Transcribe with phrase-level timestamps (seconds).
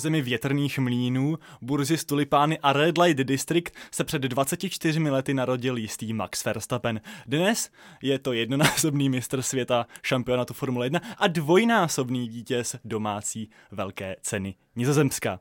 [0.00, 5.76] zemi větrných mlínů, burzy z tulipány a Red Light District se před 24 lety narodil
[5.76, 7.00] jistý Max Verstappen.
[7.26, 7.70] Dnes
[8.02, 15.40] je to jednonásobný mistr světa šampionátu Formule 1 a dvojnásobný vítěz domácí velké ceny Nizozemska.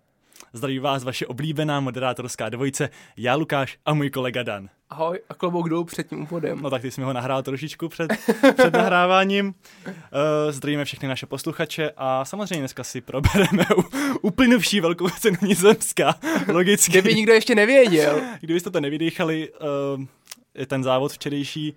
[0.53, 4.69] Zdraví vás vaše oblíbená moderátorská dvojice, já Lukáš a můj kolega Dan.
[4.89, 6.61] Ahoj a klobouk dolů před tím úvodem.
[6.61, 8.11] No tak ty jsi mi ho nahrál trošičku před,
[8.57, 9.47] před nahráváním.
[9.85, 9.91] Uh,
[10.49, 13.65] zdravíme všechny naše posluchače a samozřejmě dneska si probereme
[14.21, 16.15] uplynuvší velkou cenu Nizozemska,
[16.53, 16.91] logicky.
[16.91, 18.21] Kdyby nikdo ještě nevěděl.
[18.41, 19.49] Kdybyste to nevydýchali,
[19.97, 20.05] uh,
[20.67, 21.75] ten závod včerejší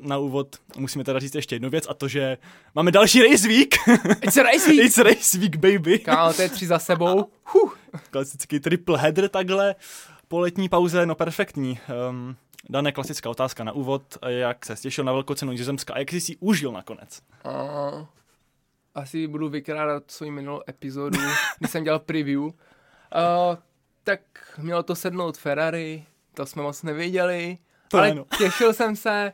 [0.00, 2.38] na úvod musíme teda říct ještě jednu věc a to, že
[2.74, 3.74] máme další race week.
[4.22, 4.84] It's a race week.
[4.84, 5.98] It's a race week, baby.
[5.98, 7.30] Kámo, to je tři za sebou.
[7.52, 7.72] Huh.
[8.10, 9.74] Klasický triple header takhle
[10.28, 11.78] po letní pauze, no perfektní.
[12.10, 12.36] Um,
[12.68, 16.20] Dané klasická otázka na úvod, jak se těšil na velkou cenu Nizozemska a jak jsi
[16.20, 17.22] si užil nakonec?
[17.44, 18.06] Uh,
[18.94, 21.18] asi budu vykrádat svou minulou epizodu,
[21.58, 22.40] když jsem dělal preview.
[22.40, 22.50] Uh,
[24.04, 24.20] tak
[24.58, 27.58] mělo to sednout Ferrari, to jsme moc nevěděli,
[27.88, 28.24] to ale no.
[28.38, 29.32] těšil jsem se.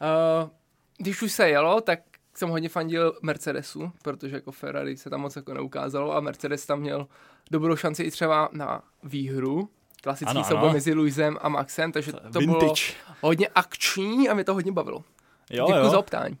[0.00, 0.50] Uh,
[0.98, 2.00] když už se jelo, tak
[2.34, 6.80] jsem hodně fandil Mercedesu, protože jako Ferrari se tam moc jako neukázalo a Mercedes tam
[6.80, 7.06] měl
[7.50, 9.68] dobrou šanci i třeba na výhru,
[10.02, 12.58] klasický ano, souboj mezi Luisem a Maxem, takže to Vintage.
[12.58, 12.74] bylo
[13.20, 15.04] hodně akční a mě to hodně bavilo.
[15.50, 15.90] Jo, Děkuji jo.
[15.90, 16.38] za optání.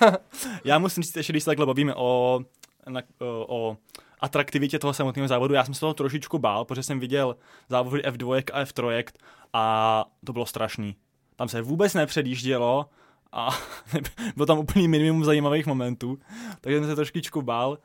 [0.64, 2.40] já musím říct, že když se takhle bavíme o,
[2.88, 3.76] na, o, o
[4.20, 7.36] atraktivitě toho samotného závodu, já jsem se toho trošičku bál, protože jsem viděl
[7.68, 9.04] závody F2 a F3
[9.52, 10.96] a to bylo strašný.
[11.36, 12.86] Tam se vůbec nepředjíždělo
[13.32, 13.58] a
[14.36, 16.18] bylo tam úplný minimum zajímavých momentů,
[16.60, 17.78] takže jsem se trošičku bál.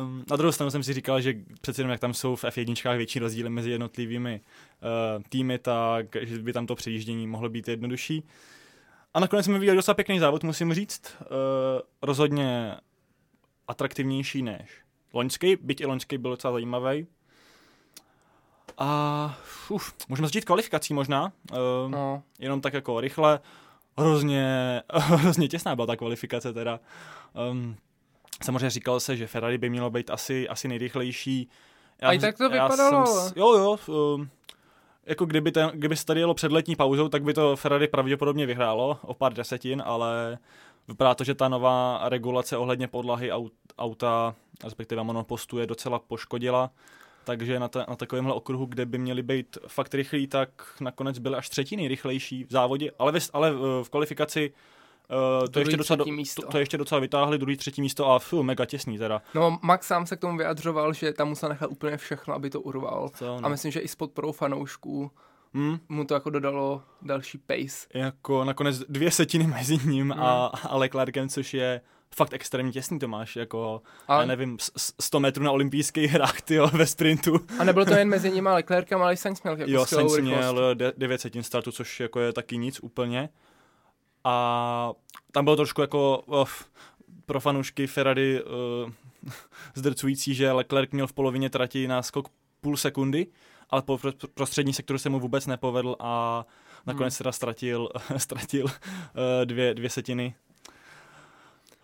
[0.00, 2.96] Um, na druhou stranu jsem si říkal, že přece jenom jak tam jsou v F1
[2.96, 4.40] větší rozdíly mezi jednotlivými
[5.16, 8.24] uh, týmy, tak že by tam to přejíždění mohlo být jednodušší.
[9.14, 11.16] A nakonec jsme viděli docela pěkný závod, musím říct.
[11.20, 11.26] Uh,
[12.02, 12.74] rozhodně
[13.68, 17.06] atraktivnější než loňský, byť i loňský byl docela zajímavý.
[18.82, 19.36] A
[19.68, 21.32] uf, můžeme začít kvalifikací možná.
[21.50, 21.58] Uh,
[21.90, 22.22] no.
[22.38, 23.40] Jenom tak jako rychle.
[23.98, 26.80] Hrozně, hrozně těsná byla ta kvalifikace teda.
[27.50, 27.76] Um,
[28.44, 31.48] Samozřejmě říkal se, že Ferrari by mělo být asi, asi nejrychlejší.
[32.02, 33.06] Já, A i tak to vypadalo.
[33.06, 33.78] Jsem, jo, jo.
[33.86, 34.30] Um,
[35.06, 38.46] jako kdyby, ten, kdyby se tady jelo před letní pauzou, tak by to Ferrari pravděpodobně
[38.46, 40.38] vyhrálo o pár desetin, ale
[40.88, 43.30] vypadá to, že ta nová regulace ohledně podlahy
[43.78, 44.34] auta,
[44.64, 46.70] respektive monopostu, je docela poškodila.
[47.24, 50.48] Takže na, ta, na takovémhle okruhu, kde by měli být fakt rychlí, tak
[50.80, 53.52] nakonec byly až třetí nejrychlejší v závodě, ale, v, ale
[53.82, 54.52] v kvalifikaci
[55.10, 56.42] Uh, to, ještě docela, místo.
[56.42, 59.22] To, to ještě docela vytáhli, druhý, třetí místo a fů, mega těsný teda.
[59.34, 62.60] No, Max sám se k tomu vyjadřoval, že tam musel nechat úplně všechno, aby to
[62.60, 63.10] urval.
[63.14, 63.46] Co, no.
[63.46, 65.10] A myslím, že i s podporou fanoušků
[65.54, 65.78] hmm?
[65.88, 67.86] mu to jako dodalo další pace.
[67.94, 70.22] Jako nakonec dvě setiny mezi ním hmm.
[70.22, 71.80] a, a Leclercem, což je
[72.16, 74.20] fakt extrémně těsný to máš, jako, a...
[74.20, 74.56] já nevím,
[75.00, 77.40] 100 metrů na olympijských hrách, ty ve sprintu.
[77.58, 80.18] A nebylo to jen mezi nimi a Leclercem, ale i Sainz měl jako Jo, Sainz
[80.18, 83.28] měl 9 setin startu, což jako je taky nic úplně
[84.24, 84.92] a
[85.32, 86.44] tam bylo trošku jako uh,
[87.26, 88.92] pro fanoušky Ferrari uh,
[89.74, 92.28] zdrcující, že Leclerc měl v polovině trati náskok
[92.60, 93.26] půl sekundy,
[93.70, 94.00] ale po
[94.34, 96.44] prostřední sektoru se mu vůbec nepovedl a
[96.86, 97.18] nakonec hmm.
[97.18, 98.70] teda ztratil, ztratil uh,
[99.44, 100.34] dvě, dvě setiny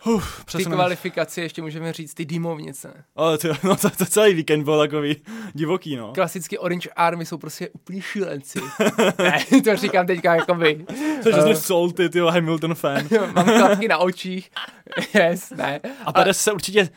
[0.07, 3.05] Uf, ty kvalifikaci ještě můžeme říct ty dýmovnice.
[3.17, 5.17] Ale to, no to, to, celý víkend byl takový
[5.55, 6.13] divoký, no.
[6.13, 8.61] Klasicky Orange Army jsou prostě úplný šílenci.
[9.19, 10.87] ne, to říkám teďka jako by.
[11.23, 13.09] Jsi uh, salty, ty Hamilton fan.
[13.33, 14.51] Mám klapky na očích.
[15.15, 15.81] yes, ne.
[16.05, 16.89] A Perez se určitě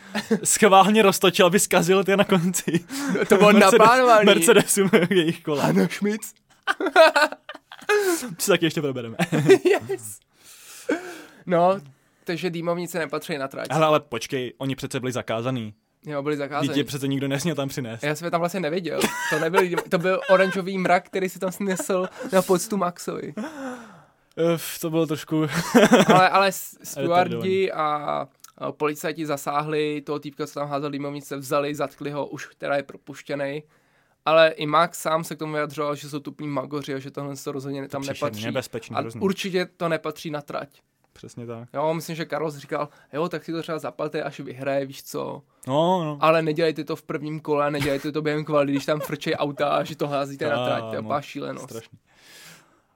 [0.44, 2.80] schválně roztočil, aby zkazil ty na konci.
[3.18, 4.26] No, to bylo naplánovaný.
[4.26, 5.64] Mercedesu jejich kola.
[5.64, 6.34] Ano, Schmitz.
[8.38, 9.18] Co taky ještě probereme.
[9.90, 10.20] yes.
[11.46, 11.82] No,
[12.24, 13.68] takže dýmovnice nepatří na trať.
[13.70, 15.74] Ale, ale počkej, oni přece byli zakázaný.
[16.06, 16.68] Jo, byli zakázaní.
[16.68, 18.04] Dítě přece nikdo nesměl tam přinést.
[18.04, 19.00] Já jsem je tam vlastně neviděl.
[19.30, 23.34] To, nebyl, to byl oranžový mrak, který si tam snesl na poctu Maxovi.
[24.56, 25.48] Uf, to bylo trošku...
[26.08, 26.52] ale, ale
[26.84, 28.28] stewardi a,
[28.72, 33.64] policajti zasáhli, toho týpka, co tam házel dýmovnice, vzali, zatkli ho, už teda je propuštěný.
[34.26, 37.36] Ale i Max sám se k tomu vyjadřoval, že jsou tupní magoři a že tohle
[37.36, 38.46] to rozhodně tam nepatří.
[38.46, 40.70] Nebezpečný, a určitě to nepatří na trať.
[41.14, 41.70] Přesně tak.
[41.74, 45.42] Jo, myslím, že Carlos říkal, jo, tak si to třeba zapalte, až vyhraje, víš co.
[45.68, 46.18] No, no.
[46.22, 49.84] Ale nedělejte to v prvním kole, nedělejte to během kvality, když tam frčej auta a
[49.84, 51.70] že to házíte na trať, to je no, šílenost.
[51.70, 52.00] Strašný.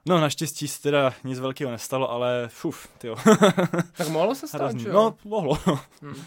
[0.08, 3.16] No, naštěstí se teda nic velkého nestalo, ale fuf, jo.
[3.96, 4.94] tak mohlo se stát, že jo?
[4.94, 5.58] No, mohlo.
[6.02, 6.22] hmm.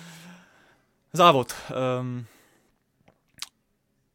[1.13, 1.53] Závod.
[1.99, 2.25] Um,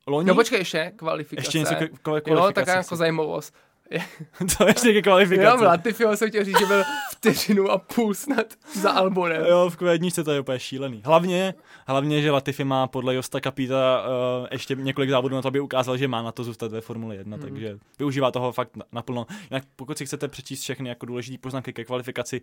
[0.06, 0.28] Loni?
[0.28, 1.46] No počkej, ještě kvalifikace.
[1.46, 2.40] Ještě něco kvalifikace.
[2.40, 3.54] Jo, taková jako zajímavost.
[4.58, 5.62] to ještě ke kvalifikaci.
[5.62, 9.44] Jo, Latifio jsem chtěl říct, že byl v vteřinu a půl snad za Albonem.
[9.48, 11.02] Jo, v Q1 to je úplně šílený.
[11.04, 11.54] Hlavně,
[11.86, 14.06] hlavně, že Latifi má podle Josta Kapita
[14.40, 17.16] uh, ještě několik závodů na to, aby ukázal, že má na to zůstat ve Formule
[17.16, 17.42] 1, mm.
[17.42, 19.26] takže využívá toho fakt naplno.
[19.50, 22.40] Jinak pokud si chcete přečíst všechny jako důležité poznámky ke kvalifikaci,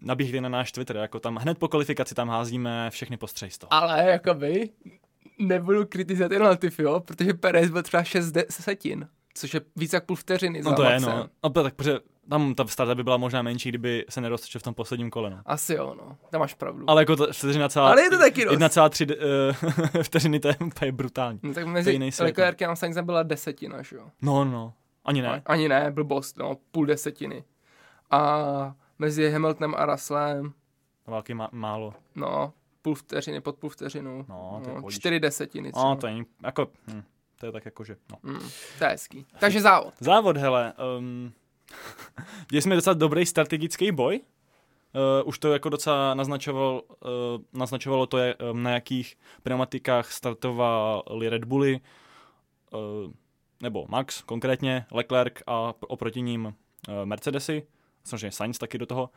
[0.00, 3.72] nabíhejte na náš Twitter, jako tam hned po kvalifikaci tam házíme všechny postřehy z toho.
[3.74, 4.70] Ale jakoby
[5.38, 10.04] nebudu kritizovat jenom Latifi, jo, protože Perez byl třeba 6 desetin, což je víc jak
[10.04, 11.12] půl vteřiny No za to je, Maxem.
[11.12, 11.28] no.
[11.44, 11.98] no tak, protože
[12.28, 15.30] tam ta starta by byla možná menší, kdyby se neroztočil v tom posledním kole.
[15.30, 15.40] No.
[15.46, 16.16] Asi jo, no.
[16.30, 16.90] Tam máš pravdu.
[16.90, 17.90] Ale jako to vteřina celá...
[17.90, 18.54] Ale je to taky dost.
[18.58, 19.16] 1,3
[19.96, 21.40] uh, vteřiny, to je, to je brutální.
[21.42, 24.10] No, tak mezi svět, Leclerkem a Sainzem byla desetina, že jo.
[24.22, 24.72] No, no.
[25.04, 25.42] Ani ne.
[25.46, 27.44] Ani ne, blbost, no, půl desetiny.
[28.10, 30.52] A mezi Hamiltonem a Russellem,
[31.06, 31.94] Války má, málo.
[32.14, 32.52] no,
[32.82, 34.24] půl vteřiny, pod půl vteřinu.
[34.28, 34.98] No, to je pohodíš.
[34.98, 35.84] čtyři desetiny třeba.
[35.84, 36.68] No, to je jako...
[36.86, 37.02] Hm,
[37.44, 37.96] to je tak jako, že...
[38.10, 38.18] No.
[38.22, 39.26] Mm, to je hezký.
[39.38, 39.94] Takže závod.
[40.00, 40.72] Závod, hele.
[40.98, 41.32] Um,
[42.50, 44.20] děli jsme docela dobrý strategický boj.
[45.20, 47.10] Uh, už to jako docela naznačoval, uh,
[47.52, 51.80] naznačovalo to, je, um, na jakých pneumatikách startovali Red Bulli,
[52.72, 53.12] uh,
[53.62, 56.52] nebo Max konkrétně, Leclerc a oproti ním uh,
[57.04, 57.66] Mercedesy,
[58.04, 59.10] samozřejmě Sainz taky do toho.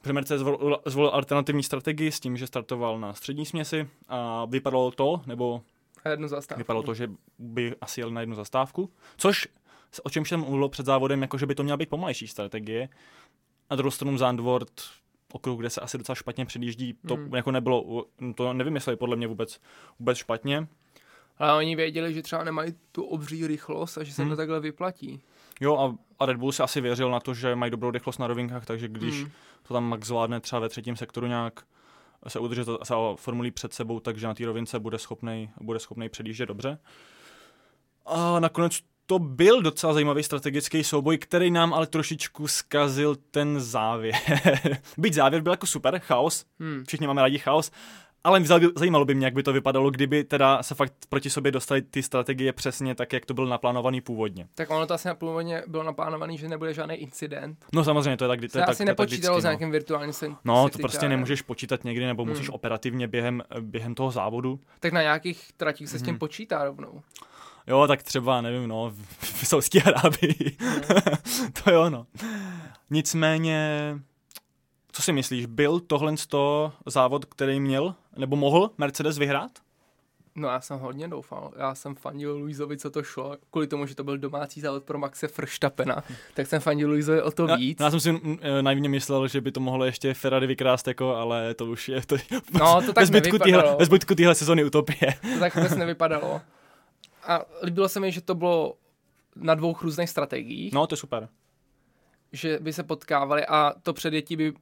[0.00, 4.90] Protože Mercedes zvolil, zvolil alternativní strategii s tím, že startoval na střední směsi a vypadalo
[4.90, 5.62] to, nebo
[6.04, 6.58] A jednu zastávku.
[6.58, 9.48] Vypadalo to, že by asi jeli na jednu zastávku, což
[10.02, 12.88] o čem jsem mluvil před závodem, jako že by to měla být pomalejší strategie.
[13.70, 14.70] Na druhou stranu Zandvoort,
[15.32, 17.34] okruh, kde se asi docela špatně předjíždí, to Hmm.
[17.34, 18.04] jako nebylo,
[18.34, 19.60] to nevymysleli podle mě vůbec,
[19.98, 20.66] vůbec špatně.
[21.38, 24.30] Ale oni věděli, že třeba nemají tu obří rychlost a že se Hmm.
[24.30, 25.20] to takhle vyplatí.
[25.60, 28.26] Jo a, a Red Bull si asi věřil na to, že mají dobrou rychlost na
[28.26, 29.30] rovinkách, takže když Hmm.
[29.68, 31.64] to tam Max zvládne třeba ve třetím sektoru nějak
[32.28, 36.48] se udržet se formulí před sebou, takže na té rovince bude schopný bude schopnej předjíždět
[36.48, 36.78] dobře.
[38.06, 44.14] A nakonec to byl docela zajímavý strategický souboj, který nám ale trošičku zkazil ten závěr.
[44.98, 46.84] Byť závěr byl jako super, chaos, Hmm.
[46.86, 47.70] všichni máme rádi chaos,
[48.24, 48.42] ale
[48.76, 52.02] zajímalo by mě, jak by to vypadalo, kdyby teda se fakt proti sobě dostali ty
[52.02, 54.46] strategie přesně tak, jak to bylo naplánovaný původně.
[54.54, 57.64] Tak ono to asi původně bylo naplánované, že nebude žádný incident.
[57.74, 59.42] No samozřejmě, to je tak, kdy- to Se je tak, asi to tak nepočítalo vždycky,
[59.42, 59.50] s no.
[59.50, 61.10] nějakým virtuálním sen- No, to prostě carem.
[61.10, 62.54] nemůžeš počítat někdy, nebo musíš Hmm.
[62.54, 64.60] operativně během, během toho závodu.
[64.80, 66.18] Tak na nějakých tratích se s tím Mhm.
[66.18, 67.02] počítá rovnou.
[67.66, 69.06] Jo, tak třeba, nevím, no, v,
[69.42, 70.56] v Saudské Arábii.
[71.64, 72.06] to jo, no.
[72.90, 73.80] Nicméně,
[74.92, 79.50] co si myslíš, byl tohle to závod, který měl, nebo mohl Mercedes vyhrát?
[80.34, 81.52] No já jsem hodně doufal.
[81.58, 83.36] Já jsem fandil Luizovi, co to šlo.
[83.50, 86.02] Kvůli tomu, že to byl domácí závod pro Maxe Verstappena.
[86.34, 87.78] tak jsem fandil Luizovi o to Já, víc.
[87.80, 91.54] já jsem si eh, naivně myslel, že by to mohlo ještě Ferrari vykrást, jako, ale
[91.54, 92.16] to už je to,
[92.58, 95.14] No, to tak ve zbytku téhle- ve zbytku téhle sezony utopie.
[95.34, 96.40] To tak vůbec nevypadalo.
[97.26, 98.74] A líbilo se mi, že to bylo
[99.36, 100.80] na dvou různých strategiích, no.
[100.80, 101.28] No, to je super.
[102.32, 104.52] že by se potkávali a to předjetí by,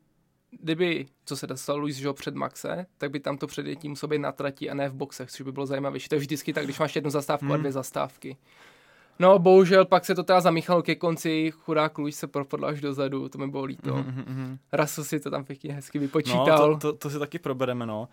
[0.51, 4.19] kdyby, co se dostal Luis jo, před Maxe, tak by tam to předjetí muselo být
[4.19, 6.09] na trati a ne v boxech, což by bylo zajímavější.
[6.09, 7.53] To je vždycky tak, když máš jednu zastávku hmm.
[7.53, 7.63] a Hmm.
[7.63, 8.37] dvě zastávky.
[9.19, 13.29] No, bohužel pak se to teda zamíchalo ke konci, chudák Luis se propadl až dozadu,
[13.29, 13.95] to mi bylo líto.
[13.95, 14.01] Mm.
[14.01, 14.59] Mhm, mhm.
[14.73, 16.73] Russell si to tam pěkně hezky No, vypočítal.
[16.75, 18.09] to, to, to si taky probereme, no.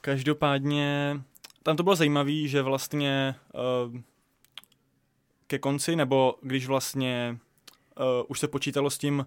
[0.00, 1.20] Každopádně,
[1.62, 4.00] tam to bylo zajímavé, že vlastně uh,
[5.46, 7.38] ke konci, nebo když vlastně
[7.98, 9.26] uh, už se počítalo s tím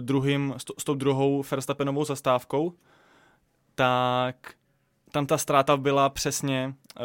[0.00, 2.72] druhým, s, to, s tou druhou Verstappenovou zastávkou,
[3.74, 4.54] tak
[5.12, 7.04] tam ta ztráta byla přesně uh,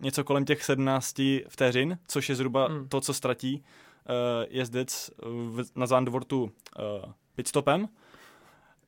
[0.00, 2.88] něco kolem těch 17 vteřin, což je zhruba hmm.
[2.88, 6.50] to, co ztratí uh, jezdec v, na Zandvortu uh,
[7.34, 7.88] pitstopem.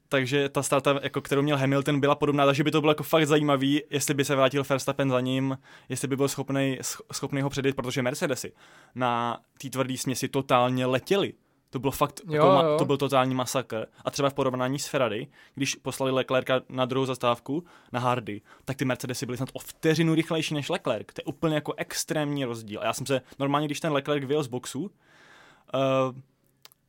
[0.08, 3.26] Takže ta ztráta, jako kterou měl Hamilton, byla podobná, takže by to bylo jako fakt
[3.26, 5.58] zajímavý, jestli by se vrátil Verstappen za ním,
[5.88, 6.78] jestli by byl schopný,
[7.12, 8.52] schopný ho předjet, protože Mercedesy
[8.94, 11.32] na té tvrdé směsi totálně letěli.
[11.70, 12.78] To bylo fakt, Jo, jako, jo.
[12.78, 13.86] to byl totální masakr.
[14.04, 18.76] A třeba v porovnání s Ferrari, když poslali Leclerca na druhou zastávku, na Hardy, tak
[18.76, 21.06] ty Mercedesy byly snad o vteřinu rychlejší než Leclerc.
[21.06, 22.80] To je úplně jako extrémní rozdíl.
[22.80, 24.90] A já jsem se, normálně, když ten Leclerc vyjel z boxu, uh,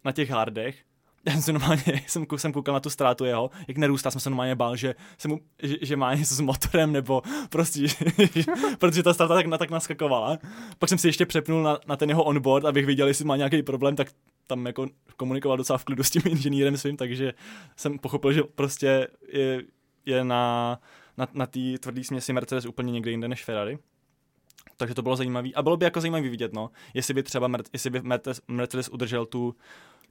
[0.03, 0.84] na těch hardech,
[1.25, 4.29] já jsem se normálně, jsem, jsem koukal na tu ztrátu jeho, jak nerůstá, jsem se
[4.29, 7.88] normálně bál, že, se mu, že, že má něco s motorem, nebo prostě,
[8.79, 10.38] protože ta ztráta tak, na, tak naskakovala.
[10.79, 13.63] Pak jsem si ještě přepnul na, na ten jeho onboard, abych viděl, jestli má nějaký
[13.63, 14.07] problém, tak
[14.48, 14.88] tam jako
[15.18, 17.34] komunikoval docela v klidu s tím inženýrem svým, takže
[17.75, 19.63] jsem pochopil, že prostě je,
[20.06, 20.80] je na,
[21.18, 23.77] na, na té tvrdé směsi Mercedes úplně někde jinde než Ferrari.
[24.77, 25.50] Takže to bylo zajímavé.
[25.56, 28.89] A bylo by jako zajímavé vidět, no, jestli by třeba Mer- jestli by Mercedes, Mercedes
[28.89, 29.56] udržel tu,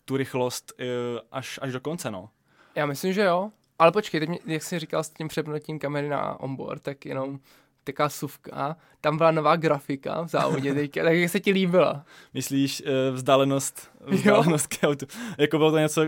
[0.04, 0.86] tu rychlost uh,
[1.32, 2.30] až, až do konce, no.
[2.74, 3.50] Já myslím, že jo.
[3.78, 7.40] Ale počkej, teď mě, jak jsi říkal s tím přepnutím kamery na onboard, tak jenom
[7.86, 12.04] taká suvka, tam byla nová grafika v závodě teďka, tak jak se ti líbila?
[12.34, 15.06] Myslíš vzdálenost, vzdálenost k autu?
[15.38, 16.06] Jako bylo to něco,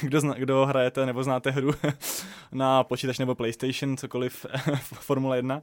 [0.00, 1.70] kdo, zna, kdo hrajete nebo znáte hru
[2.52, 4.46] na počítač nebo PlayStation, cokoliv
[4.82, 5.62] Formule 1,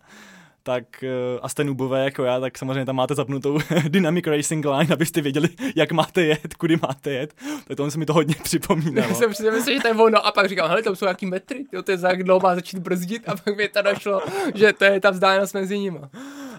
[0.63, 4.93] tak uh, a jste nubové jako já, tak samozřejmě tam máte zapnutou Dynamic Racing Line,
[4.93, 7.33] abyste věděli, jak máte jet, kudy máte jet.
[7.67, 9.07] Tak to se mi to hodně připomínalo.
[9.07, 11.25] Já jsem přesně myslel, že to je ono a pak říkám, hele, tam jsou nějaký
[11.25, 14.21] metry, jo, to je za dlouho má začít brzdit a pak mi to došlo,
[14.55, 15.99] že to je ta vzdálenost mezi nimi.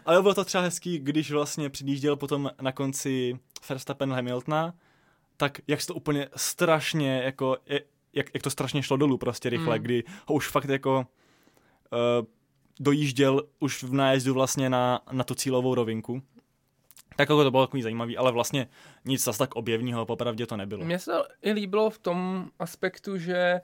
[0.07, 4.75] Ale bylo to třeba hezký, když vlastně přijížděl potom na konci Verstappen Hamiltona,
[5.37, 7.57] tak jak se to úplně strašně, jako,
[8.13, 9.83] jak, jak to strašně šlo dolů prostě rychle, mm.
[9.83, 11.07] kdy ho už fakt jako
[11.93, 12.27] uh,
[12.81, 16.23] dojížděl už v nájezdu vlastně na, na tu cílovou rovinku.
[17.17, 18.69] Tak jako to bylo takový zajímavý, ale vlastně
[19.05, 20.85] nic zase tak objevního, popravdě to nebylo.
[20.85, 23.61] Mně se to i líbilo v tom aspektu, že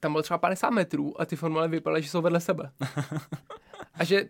[0.00, 2.70] tam bylo třeba 50 metrů a ty formule vypadaly, že jsou vedle sebe.
[3.94, 4.28] a že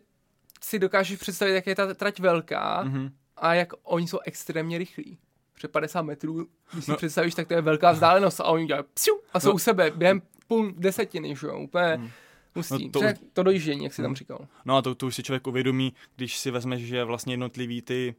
[0.62, 3.10] si dokážeš představit, jak je ta trať velká mm-hmm.
[3.36, 5.18] a jak oni jsou extrémně rychlí.
[5.54, 6.96] Před 50 metrů, když si no.
[6.96, 9.54] představíš, tak to je velká vzdálenost a oni dělají psiu a jsou no.
[9.54, 11.96] u sebe během půl desetiny, že jo, úplně...
[11.96, 12.10] Mm
[12.54, 12.85] Hustý.
[12.85, 13.00] No to,
[13.33, 14.47] to dojíždění, jak jsi tam říkal.
[14.64, 18.14] No a to, to už si člověk uvědomí, když si vezmeš, že vlastně jednotlivý ty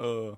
[0.00, 0.36] uh,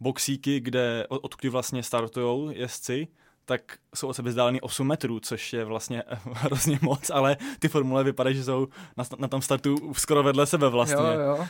[0.00, 3.08] boxíky, kde, od, odkud vlastně startujou jezdci,
[3.44, 8.04] tak jsou od sebe vzdálený 8 metrů, což je vlastně hrozně moc, ale ty formule
[8.04, 10.96] vypadají, že jsou na, na tom startu skoro vedle sebe vlastně.
[10.96, 11.46] Jo, jo.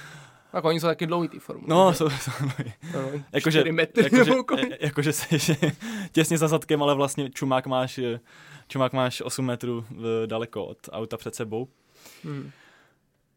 [0.55, 1.67] Tak oni jsou taky dlouhý ty formule.
[1.69, 2.31] No, jsou, jsou
[2.95, 3.65] no, jakože,
[4.03, 4.33] jakože,
[4.81, 5.57] jakože jsi
[6.13, 8.21] těsně za zadkem, ale vlastně čumák máš eh,
[8.69, 11.69] čumák máš 8 metrů eh, daleko od auta před sebou.
[12.25, 12.51] Hmm.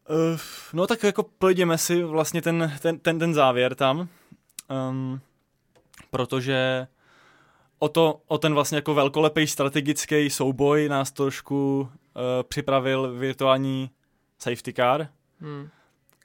[0.08, 0.40] Uh,
[0.72, 4.08] no tak jako projdeme si vlastně ten, ten, ten, ten závěr tam,
[4.90, 5.20] um,
[6.10, 6.86] protože
[7.78, 11.88] o, to, o ten vlastně jako velkolepý strategický souboj nás trošku uh,
[12.48, 13.90] připravil virtuální
[14.38, 15.08] safety car,
[15.40, 15.68] hmm.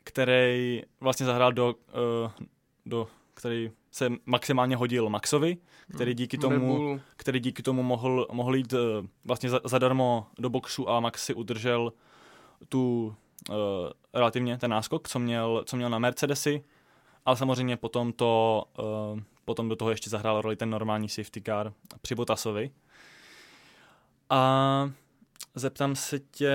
[0.04, 1.76] Který vlastně zahrál do,
[2.26, 2.32] uh,
[2.86, 5.58] do který se maximálně hodil Maxovi,
[5.96, 6.18] který hmm.
[6.18, 8.80] díky tomu, který díky tomu mohl, mohl jít uh,
[9.26, 11.94] vlastně za, zadarmo do boxu a Max si udržel
[12.70, 13.16] tu
[13.50, 13.56] uh,
[14.14, 16.64] relativně ten náskok, co měl, co měl na Mercedesy,
[17.26, 18.64] ale samozřejmě potom to
[19.14, 22.72] uh, potom do toho ještě zahrál roli ten normální safety car při Botasovi.
[24.30, 24.92] A
[25.56, 26.52] zeptám se tě,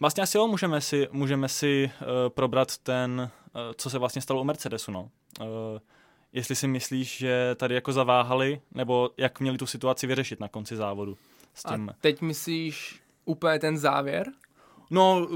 [0.00, 4.40] vlastně asi jo, můžeme si, můžeme si uh, probrat ten, uh, co se vlastně stalo
[4.40, 5.10] u Mercedesu, no.
[5.40, 5.46] Uh,
[6.32, 10.76] jestli si myslíš, že tady jako zaváhali, nebo jak měli tu situaci vyřešit na konci
[10.76, 11.16] závodu.
[11.54, 11.88] S tím.
[11.90, 14.26] A teď myslíš úplně ten závěr?
[14.90, 15.28] No,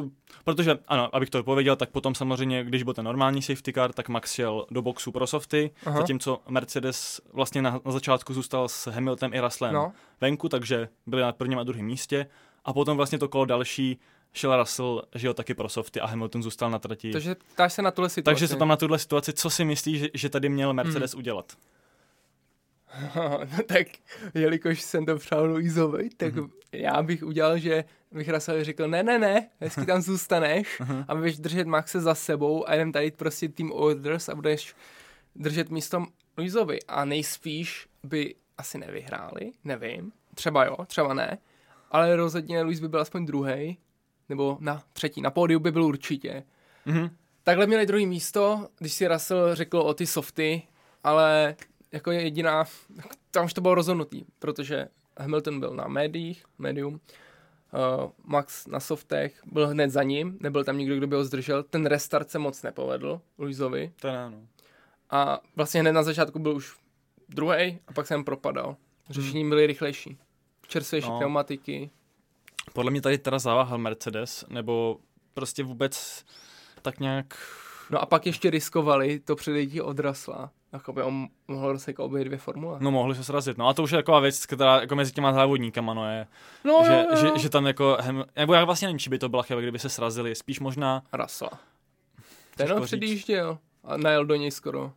[0.45, 4.09] protože, ano, abych to pověděl, tak potom samozřejmě, když byl ten normální safety car, tak
[4.09, 6.01] Max šel do boxu pro softy, Aha.
[6.01, 9.93] zatímco Mercedes vlastně na, na začátku zůstal s Hamiltonem i Russellem no.
[10.21, 12.27] venku, takže byli na prvním a druhém místě.
[12.65, 13.99] A potom vlastně to kolo další
[14.33, 17.13] šel Russell, že jo, taky pro softy a Hamilton zůstal na trati.
[17.13, 18.35] Takže ptáš se na tuhle situaci.
[18.35, 21.19] Takže se tam na tuhle situaci, co si myslíš, že, že tady měl Mercedes hmm.
[21.19, 21.53] udělat?
[23.17, 23.87] no tak,
[24.35, 26.51] jelikož jsem to přál Luizovi, tak mm-hmm.
[26.73, 31.05] já bych udělal, že bych Russell řekl, ne, ne, ne, hezky tam zůstaneš uh-huh.
[31.09, 34.75] a budeš držet Maxe za sebou a jdem tady prostě team orders a budeš
[35.37, 36.07] držet místo
[36.39, 36.79] Luizovi.
[36.89, 41.39] A nejspíš by asi nevyhráli, nevím, třeba jo, třeba ne,
[41.91, 43.79] ale rozhodně Luis by byl aspoň druhý
[44.29, 46.45] nebo na třetí, na pódiu by byl určitě.
[46.87, 47.11] Mm-hmm.
[47.43, 50.63] Takhle měli druhý místo, když si Russell řekl o ty softy,
[51.05, 51.57] ale
[51.93, 52.65] jako jediná,
[53.31, 59.43] tam už to bylo rozhodnutý, protože Hamilton byl na médiích, medium, uh, Max na softech,
[59.47, 62.63] byl hned za ním, nebyl tam nikdo, kdo by ho zdržel, ten restart se moc
[62.63, 63.93] nepovedl Luizovi.
[64.01, 64.39] To ne, no.
[65.11, 66.77] A vlastně hned na začátku byl už
[67.29, 68.77] druhý a pak jsem propadal.
[69.11, 69.51] Řešení hmm.
[69.51, 70.19] byly rychlejší.
[70.69, 71.19] Čerstvější no.
[71.19, 71.91] pneumatiky,
[72.73, 74.99] podle mě tady teda zaváhal Mercedes, nebo
[75.35, 76.25] prostě vůbec
[76.83, 77.27] tak nějak...
[77.91, 80.51] No a pak ještě riskovali to předejítí odrasla.
[80.73, 82.79] Jakoby on mohl rozsekat obě dvě formule.
[82.81, 83.59] No mohli se srazit.
[83.59, 86.27] No a to už je taková věc, která jako mezi těma závodníkama no je,
[86.65, 87.17] no, že, jo, jo.
[87.17, 89.79] Že, že, tam jako, hem, nebo já vlastně nevím, či by to byla chyba, kdyby
[89.79, 91.03] se srazili, spíš možná...
[91.13, 91.51] Rasla.
[92.57, 94.93] Ten ho předjížděl a najel do něj skoro.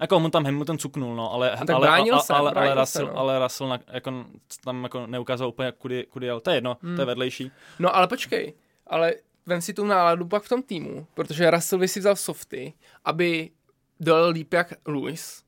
[0.00, 3.12] Jako mu tam Hamilton cuknul, no, ale, tak ale, ale, se, ale, ale, Russell, se,
[3.12, 3.18] no.
[3.18, 4.24] ale Russell na, jako,
[4.64, 6.40] tam jako neukázal úplně, kudy, kudy jel.
[6.40, 6.96] To je jedno, hmm.
[6.96, 7.06] to je hmm.
[7.06, 7.50] vedlejší.
[7.78, 8.54] No ale počkej,
[8.86, 9.14] ale
[9.46, 12.72] vem si tu náladu pak v tom týmu, protože Russell by si vzal softy,
[13.04, 13.50] aby
[14.00, 15.42] dojel líp jak Lewis.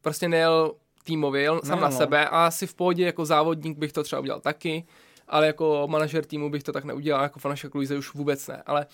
[0.00, 1.96] Prostě nejel týmově, jel sám no, na no.
[1.96, 4.84] sebe a asi v pohodě jako závodník bych to třeba udělal taky,
[5.28, 8.62] ale jako manažer týmu bych to tak neudělal, jako fanoušek Luise už vůbec ne.
[8.66, 8.86] Ale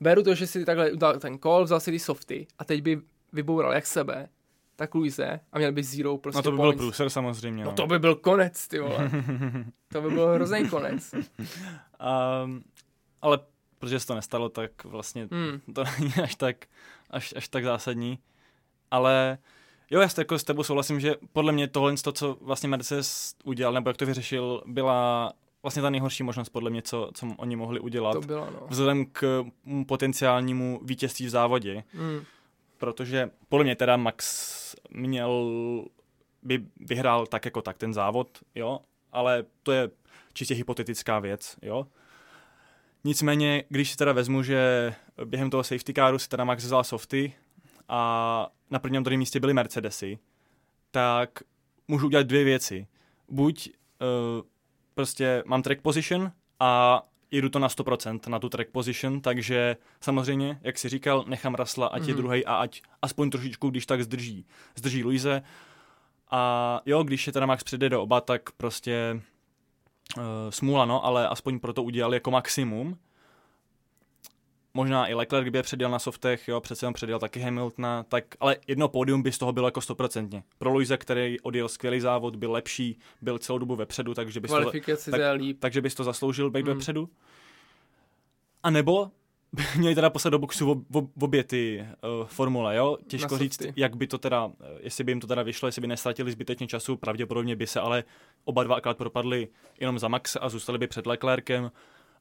[0.00, 3.00] beru to, že si takhle udal ten call, vzal si ty softy a teď by
[3.32, 4.28] vyboural jak sebe,
[4.76, 6.76] tak Luise a měl by zero prostě No to by points.
[6.78, 7.64] byl průser samozřejmě.
[7.64, 7.70] No.
[7.70, 9.10] no to by byl konec, ty vole.
[9.92, 11.14] to by byl hrozný konec.
[11.14, 12.64] Um,
[13.22, 13.38] ale
[13.78, 15.60] protože se to nestalo, tak vlastně Hmm.
[15.74, 16.56] to není až tak,
[17.10, 18.18] až, až tak zásadní.
[18.90, 19.38] Ale
[19.90, 23.34] jo, já s, jako s tebou souhlasím, že podle mě tohle, to, co vlastně Mercedes
[23.44, 27.56] udělal, nebo jak to vyřešil, byla vlastně ta nejhorší možnost podle mě, co, co oni
[27.56, 28.12] mohli udělat.
[28.12, 28.66] To bylo, no.
[28.70, 29.44] Vzhledem k
[29.86, 32.20] potenciálnímu vítězství v závodě, Hmm.
[32.78, 35.52] Protože podle mě teda Max měl,
[36.42, 38.80] by vyhrál tak jako tak ten závod, jo,
[39.12, 39.90] ale to je
[40.32, 41.86] čistě hypotetická věc, jo.
[43.04, 47.32] Nicméně, když si teda vezmu, že během toho safety caru si teda Max vzal softy
[47.88, 50.18] a na prvním druhém místě byly Mercedesy,
[50.90, 51.42] tak
[51.88, 52.86] můžu udělat dvě věci.
[53.28, 54.46] Buď uh,
[54.94, 57.02] prostě mám track position a
[57.34, 61.86] jedu to na 100% na tu track position, takže samozřejmě, jak si říkal, nechám Rasla,
[61.86, 62.08] ať mm.
[62.08, 62.22] je Mhm.
[62.22, 65.42] druhý a ať aspoň trošičku, když tak zdrží, zdrží Luise.
[66.30, 69.20] A jo, když je teda Max přijde do oba, tak prostě
[70.16, 72.98] uh, smůla, no, ale aspoň proto udělali jako maximum.
[74.76, 78.24] Možná i Leclerc, kdyby je předjel na softech, jo, přece on předjel taky Hamiltona, tak,
[78.40, 80.42] ale jedno pódium by z toho bylo jako stoprocentně.
[80.58, 84.70] Pro Luise, který odjel skvělý závod, byl lepší, byl celou dobu vepředu, takže bys to,
[85.10, 85.26] tak-
[85.58, 86.68] takže bys to zasloužil být Hmm.
[86.72, 86.74] mm.
[86.78, 87.08] vepředu.
[88.62, 89.10] A nebo
[89.76, 91.86] měli teda poslat do boxu ob, ob, obě ty
[92.20, 92.98] uh, formule, jo?
[93.06, 95.86] Těžko říct, jak by to teda, eh, jestli by jim to teda vyšlo, jestli by
[95.86, 98.04] nestratili zbytečně času, pravděpodobně by se, ale
[98.44, 99.48] oba dva akorát propadli
[99.80, 101.70] jenom za Max a zůstali by před Leclerkem.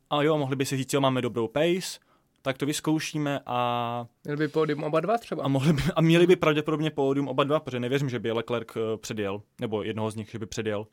[0.10, 2.00] A jo, mohli by si říct, jo, máme dobrou pace,
[2.46, 5.44] tak to vyzkoušíme a, Měl by pódium oba dva třeba.
[5.44, 8.68] a, mohli by, a měli by pravděpodobně pódium oba dva, protože nevěřím, že by Leclerc
[8.76, 10.88] eh, předjel, nebo jednoho z nich, že by předjel.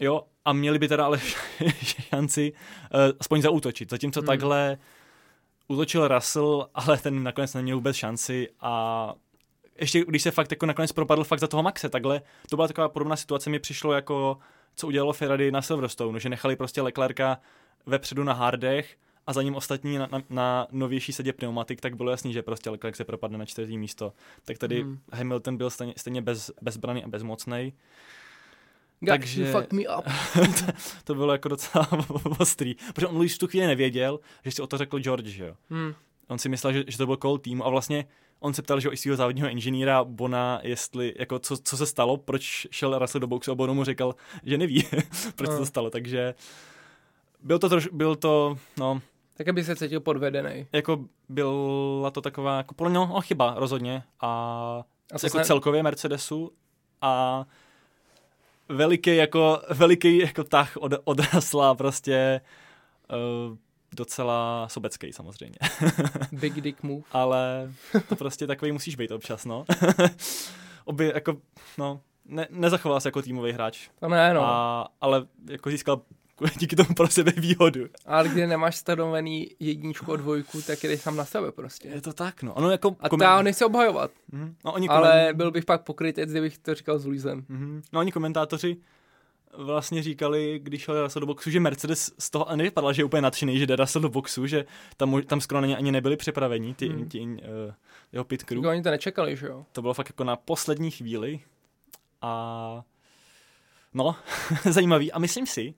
[0.00, 1.18] Jo, a měli by teda ale
[1.82, 3.90] šanci uh, aspoň zaútočit.
[3.90, 4.26] Zatímco hmm.
[4.26, 4.78] takhle
[5.68, 9.14] útočil Russell, ale ten nakonec neměl vůbec šanci a
[9.80, 12.88] ještě když se fakt jako nakonec propadl fakt za toho Maxe, takhle, to byla taková
[12.88, 14.38] podobná situace, mi přišlo jako,
[14.76, 17.40] co udělalo Ferrari na Silverstone, že nechali prostě Leclerca
[17.86, 22.10] vepředu na hardech a za ním ostatní na, na, na novější sedě pneumatik, tak bylo
[22.10, 24.12] jasný, že prostě Leclerc se propadne na čtvrtý místo.
[24.44, 24.90] Tak tady Hmm.
[24.90, 25.00] hmm.
[25.12, 27.72] Hamilton byl stejně, stejně bez, bezbraný a bezmocný.
[29.06, 30.04] Takže- fuck me up.
[31.04, 31.88] to bylo jako docela
[32.38, 35.46] ostrý, protože on Luis v tu chvíli nevěděl, že si o to řekl George, že
[35.46, 35.54] jo.
[35.70, 35.94] Hmm.
[36.28, 38.04] On si myslel, že, že to byl call týmu a vlastně
[38.40, 42.16] on se ptal, že i svého závodního inženýra Bona, jestli, jako co, co se stalo,
[42.16, 44.86] proč šel Russell do boxu a Bono mu říkal, že neví,
[45.36, 45.58] proč se No.
[45.58, 46.34] to stalo, takže
[47.42, 49.00] byl to, troš, byl to, no,
[49.36, 50.66] Tak aby se cítil podvedený.
[50.72, 54.26] jako byla to taková, jako podle mě, no, chyba rozhodně a,
[55.12, 56.52] A jako se- celkově Mercedesu
[57.00, 57.44] a
[58.68, 62.40] veliký jako, veliký jako tah od, odrasla prostě
[63.50, 63.56] uh,
[63.96, 65.56] docela sobecký samozřejmě.
[66.32, 67.02] Big dick move.
[67.12, 67.72] Ale
[68.08, 69.64] to prostě takový musíš být občas, no.
[70.84, 71.36] Oby jako,
[71.78, 74.40] no, ne, nezachoval se jako týmový hráč, To ne, no.
[74.44, 76.00] a, ale jako získal
[76.58, 77.80] díky tomu pro sebe výhodu.
[78.06, 81.88] Ale když nemáš stanovený jedničku a dvojku, tak jdeš sám na sebe prostě.
[81.88, 82.54] Je to tak, no.
[82.54, 84.54] Ono jako A to já nechci obhajovat, Mhm.
[84.64, 87.44] no, oni ale komen- byl bych pak pokrytec, kdybych to říkal s Luisem.
[87.48, 87.82] Mhm.
[87.92, 88.76] No oni komentátoři
[89.58, 93.04] vlastně říkali, když šel Russell do boxu, že Mercedes z toho ani nevypadal, že je
[93.06, 94.64] úplně nadšený, že jde Russell do boxu, že
[94.96, 96.96] tam, tam skoro na ně ani nebyli připraveni, ty, Hmm.
[96.98, 97.08] hmm.
[97.08, 97.36] ti, uh,
[98.12, 98.58] jeho pit crew.
[98.58, 99.66] Jako oni to nečekali, že jo?
[99.72, 101.40] To bylo fakt jako na poslední chvíli
[102.22, 102.82] a
[103.94, 104.16] no,
[104.70, 105.74] zajímavý a myslím si,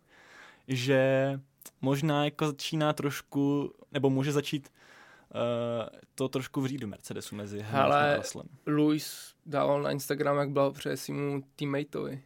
[0.68, 1.33] že
[1.81, 4.68] možná jako začíná trošku, nebo může začít
[5.35, 5.40] uh,
[6.14, 8.18] to trošku vřít do Mercedesu mezi Hele.
[8.18, 8.22] a.
[8.66, 12.22] Luis dával na Instagram, jak blahopřeje svýmu teammateovi.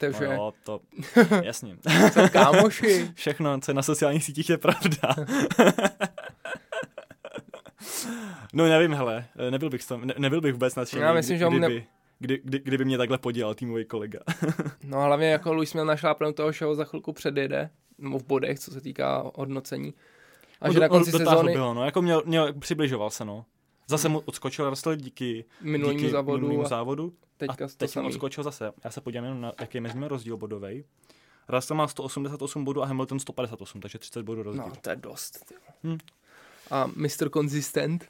[0.00, 0.80] Takže, No jo, to,
[1.42, 1.76] jasně.
[2.14, 3.10] co kámoši.
[3.14, 5.14] Všechno, co je na sociálních sítích, je pravda.
[8.52, 11.46] no nevím, hele, nebyl bych, to, ne, nebyl bych vůbec nadšený, Já myslím, kdy, že
[11.46, 11.86] on ne-
[12.18, 14.18] kdy, kdy, kdyby mě takhle podělal týmový kolega.
[14.84, 18.58] No hlavně jako Luis měl našlápnout toho, že ho za chvilku předjede, nebo v bodech,
[18.58, 19.94] co se týká hodnocení.
[20.60, 23.44] A že na on konci sezóny, by ho, no, jako měl, měl, přibližoval se, no.
[23.86, 27.12] Zase mu odskočil Russell díky minulýmu díky závodu minulému a závodu.
[27.36, 28.08] teďka a to teď mu samý.
[28.08, 28.72] odskočil zase.
[28.84, 30.84] Já se podívám jenom na, jaký je mezi nimi rozdíl bodový.
[31.48, 34.64] Russell má 188 bodů a Hamilton 158, takže 30 bodů rozdíl.
[34.66, 35.52] No, to je dost.
[35.84, 35.98] Hm.
[36.70, 37.30] A Mr.
[37.32, 38.08] Consistent,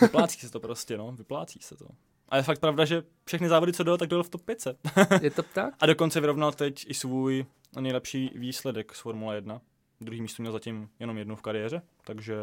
[0.00, 1.86] Vyplácí se to prostě, no, vyplácí se to.
[2.28, 4.66] A je fakt pravda, že všechny závody, co dojel, tak dojel v top 5.
[5.22, 5.74] je to tak?
[5.80, 7.46] A dokonce vyrovnal teď i svůj
[7.80, 9.60] nejlepší výsledek z Formule 1.
[10.00, 12.36] Druhý místo měl zatím jenom jednu v kariéře, takže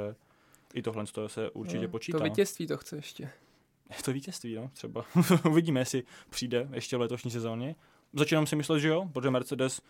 [0.74, 2.18] i tohle z toho se určitě No, počítá.
[2.18, 3.24] To vítězství to chce ještě.
[3.98, 5.06] Je to vítězství, no, třeba.
[5.50, 7.76] Uvidíme, jestli přijde ještě v letošní sezóně.
[8.14, 9.82] Začínám si myslet, že jo, protože Mercedes,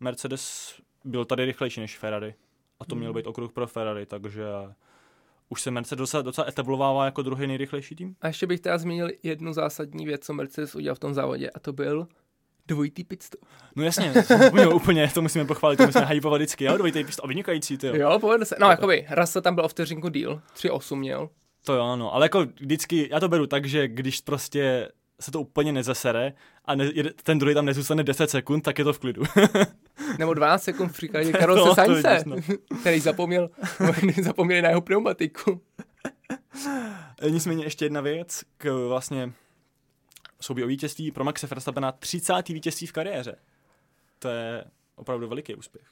[0.00, 2.34] Mercedes byl tady rychlejší než Ferrari.
[2.80, 3.16] A to měl Hmm.
[3.16, 4.44] být okruh pro Ferrari, takže
[5.52, 8.16] už se Mercedes docela, docela etablovává jako druhý nejrychlejší tým.
[8.20, 11.58] A ještě bych teda zmínil jednu zásadní věc, co Mercedes udělal v tom závodě, a
[11.58, 12.08] to byl
[12.66, 13.40] Dvojitý pitstop.
[13.76, 14.12] No jasně,
[14.48, 17.94] úplně, úplně, to musíme pochválit, to musíme hypovat vždycky, jo, dvojitý pitstop, vynikající, ty jo.
[17.96, 18.56] Jo, povedl se.
[18.60, 21.28] No, jakoby, Russell tam byl o vteřinku díl, 3.8 měl.
[21.64, 24.88] To jo, no, ale jako vždycky, já to beru tak, že když prostě
[25.20, 26.32] se to úplně nezasere
[26.64, 29.22] a ne, ten druhý tam nezůstane 10 sekund, tak je to v klidu.
[30.18, 32.36] Nebo 12 sekund v příkladě Karolce no, Sainze, no.
[32.80, 33.50] který zapomněl,
[34.22, 35.60] zapomněli na jeho pneumatiku.
[37.28, 39.32] Nicméně ještě jedna věc k vlastně
[40.40, 42.48] soubě o vítězství pro Maxe Verstappena 30.
[42.48, 43.36] vítězství v kariéře.
[44.18, 44.64] To je
[44.96, 45.86] opravdu veliký úspěch.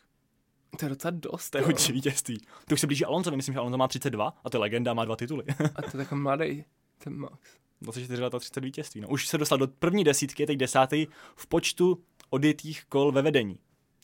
[0.78, 1.50] To je docela dost.
[1.50, 2.40] To je hodně vítězství.
[2.68, 5.04] To už se blíží Alonso, myslím, že Alonso má 32 a to je legenda, má
[5.04, 5.44] dva tituly.
[5.74, 6.64] a to je takový mladý,
[6.98, 7.60] ten Max.
[7.83, 9.01] 24 let a 30 vítězství.
[9.01, 9.09] No.
[9.09, 13.59] Už se dostal do první desítky, teď desátý v počtu odjetých kol ve vedení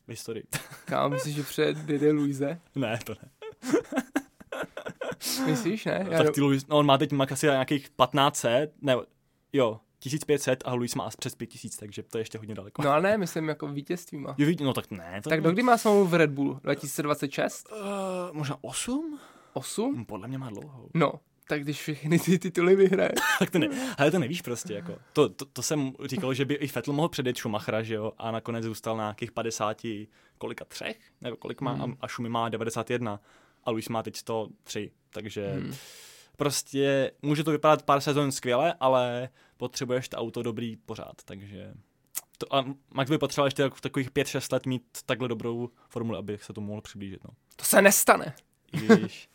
[0.07, 0.45] v historii.
[0.85, 2.61] Kámo, myslíš, že před Dede Luise?
[2.75, 3.31] Ne, to ne.
[5.47, 6.07] Myslíš, ne?
[6.11, 8.95] Já tak ty Luis, no on má teď Max asi nějakých 1500, ne,
[9.53, 12.83] jo, 1500 a Luis má přes 5000, takže to je ještě hodně daleko.
[12.83, 14.35] No ale ne, myslím jako vítězství má.
[14.39, 15.21] Jo, no tak ne.
[15.23, 16.61] To tak dokdy má smlouvu v Red Bull?
[16.63, 17.69] 2026?
[17.73, 17.79] Uh,
[18.33, 19.19] možná 8?
[19.53, 19.95] 8?
[19.97, 20.89] Hm, podle mě má dlouho.
[20.95, 21.13] No,
[21.49, 23.13] tak když všechny ty tituly vyhraje.
[23.39, 24.99] tak to ne, ale to nevíš prostě, jako.
[25.13, 28.31] To, to, to jsem říkal, že by i Vettel mohl předjet Schumachera, že jo, a
[28.31, 29.83] nakonec zůstal na nějakých 50,
[30.39, 31.97] kolika třech, nebo kolik má, hmm.
[32.01, 33.21] a Schumi má 91
[33.65, 35.75] a Luis má teď 103, takže hmm.
[36.37, 41.75] prostě může to vypadat pár sezon skvěle, ale potřebuješ to auto dobrý pořád, takže
[42.39, 46.39] to, a Max by potřeboval ještě v takových 5-6 let mít takhle dobrou formuli, aby
[46.39, 47.31] se to mohl přiblížit, no.
[47.57, 48.35] To se nestane.
[48.73, 49.29] Ježiš.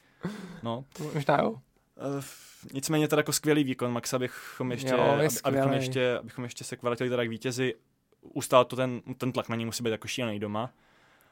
[0.63, 0.85] No.
[1.13, 1.61] Možná jo.
[2.17, 2.23] Uh,
[2.73, 6.77] nicméně teda jako skvělý výkon Maxa, abychom ještě, jo, aby, abychom ještě, abychom ještě se
[6.77, 7.75] kvalitili teda k vítězi.
[8.21, 10.73] Ustál to ten, ten tlak na něj musí být jako šílený doma.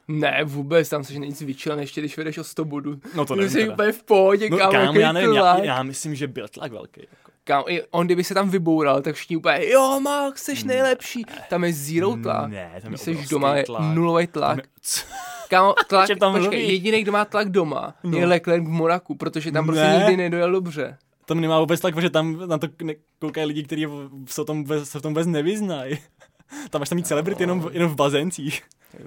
[0.07, 2.99] Ne, vůbec, tam se nejvíc vyčil, ještě když vedeš o 100 bodů.
[3.15, 6.15] No to nevím Jsi úplně v pohodě, no, kámo, kámo já, nevím, já, já, myslím,
[6.15, 7.01] že byl tlak velký.
[7.01, 7.28] Jako.
[7.49, 11.25] Kámo, on kdyby se tam vyboural, tak všichni úplně, jo, Max, jsi nejlepší.
[11.49, 12.49] Tam je zero tlak.
[12.49, 14.57] Ne, tam je jsi doma, je nulový tlak.
[14.57, 14.63] Je...
[15.49, 18.17] Kámo, tlak, tam počkej, jediný, kdo má tlak doma, no.
[18.17, 20.97] je Leclerc v Monaku, protože tam prostě nikdy nedojel dobře.
[21.25, 22.67] Tam nemá vůbec tlak, protože tam na to
[23.19, 23.87] koukají lidi, kteří
[24.25, 25.97] se, tom se v tom vůbec nevyznají.
[26.69, 28.61] Tam máš tam mít celebrity jenom, jenom v bazéncích.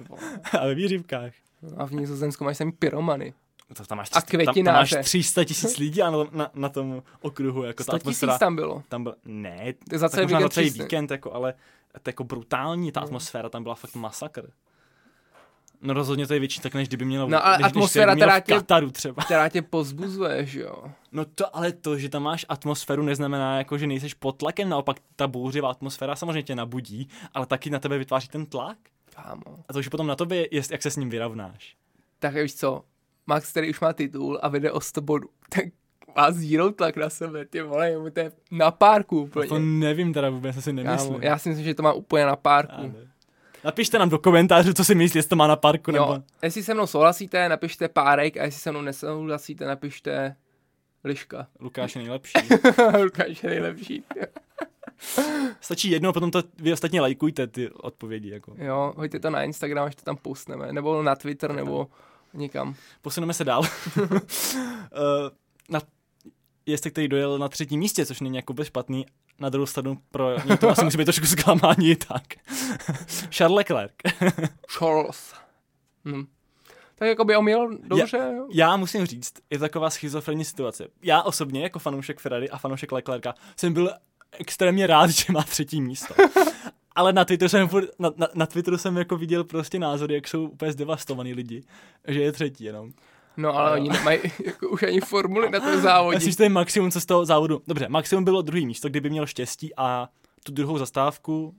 [0.59, 1.31] a ve výřivkách.
[1.77, 3.33] A v Nizozemsku máš sami pyromany.
[3.73, 7.63] To tam máš, a tam, tam máš 300 tisíc lidí na, na, na, tom okruhu.
[7.63, 8.83] Jako 100 tisíc tam bylo.
[8.89, 11.53] Tam byl, ne, to za celý víkend, celý víkend jako, ale
[12.01, 13.05] to jako brutální, ta no.
[13.05, 14.49] atmosféra tam byla fakt masakr.
[15.81, 18.53] No rozhodně to je větší tak, než kdyby mělo, no, ale než, atmosféra, než tě,
[18.53, 19.23] Kataru třeba.
[19.25, 20.83] která tě pozbuzuje, že jo?
[21.11, 24.97] No to, ale to, že tam máš atmosféru, neznamená jako, že nejseš pod tlakem, naopak
[25.15, 28.77] ta bouřivá atmosféra samozřejmě tě nabudí, ale taky na tebe vytváří ten tlak.
[29.15, 29.63] Kámo.
[29.69, 31.75] A to už potom na tobě jak se s ním vyrovnáš.
[32.19, 32.83] Tak víš co,
[33.27, 35.65] Max, který už má titul a vede o 100 bodů, tak
[36.15, 39.47] má zero tlak na sebe, ty vole, mu to je na párku úplně.
[39.47, 41.11] To nevím teda vůbec, asi nemyslím.
[41.11, 42.93] Kámo, já si myslím, že to má úplně na párku.
[43.63, 45.91] Napište nám do komentářů, co si myslíte, jestli to má na parku.
[45.91, 46.23] Jo, nebo...
[46.41, 50.35] jestli se mnou souhlasíte, napište párek a jestli se mnou nesouhlasíte, napište
[51.03, 51.47] liška.
[51.59, 52.33] Lukáš je nejlepší.
[53.03, 54.03] Lukáš je nejlepší.
[55.61, 58.29] Stačí jedno, potom to vy ostatně lajkujte ty odpovědi.
[58.29, 58.55] Jako.
[58.57, 61.87] Jo, hoďte to na Instagram, až to tam postneme, nebo na Twitter, nebo
[62.33, 62.75] někam.
[63.01, 63.61] Posuneme se dál.
[63.61, 64.07] uh,
[65.69, 65.81] na,
[66.65, 69.05] jestli který dojel na třetím místě, což není jako špatný,
[69.39, 72.23] na druhou stranu pro něj to asi musí být trošku zklamání tak.
[73.29, 73.93] Charles Leclerc.
[74.77, 75.33] Charles.
[76.05, 76.25] Hm.
[76.95, 78.17] Tak jako by měl dobře.
[78.17, 80.87] Já, já musím říct, je to taková schizofrenní situace.
[81.01, 83.91] Já osobně, jako fanoušek Ferrari a fanoušek Leclerca, jsem byl
[84.31, 86.13] extrémně rád, že má třetí místo.
[86.95, 90.43] Ale na Twitteru jsem, na, na, na Twitteru jsem jako viděl prostě názory, jak jsou
[90.43, 91.63] úplně zdevastovaný lidi,
[92.07, 92.91] že je třetí jenom.
[93.37, 96.13] No ale oni nemají jako už ani formuly na ten závod.
[96.13, 97.61] Myslím, že to je maximum, co z toho závodu.
[97.67, 100.09] Dobře, maximum bylo druhý místo, kdyby měl štěstí a
[100.43, 101.55] tu druhou zastávku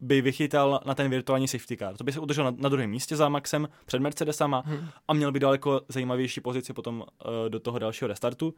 [0.00, 1.96] by vychytal na ten virtuální safety car.
[1.96, 4.88] To by se udržel na, na druhém místě za Maxem před Mercedesama hmm.
[5.08, 7.04] a měl by daleko zajímavější pozici potom uh,
[7.48, 8.54] do toho dalšího restartu.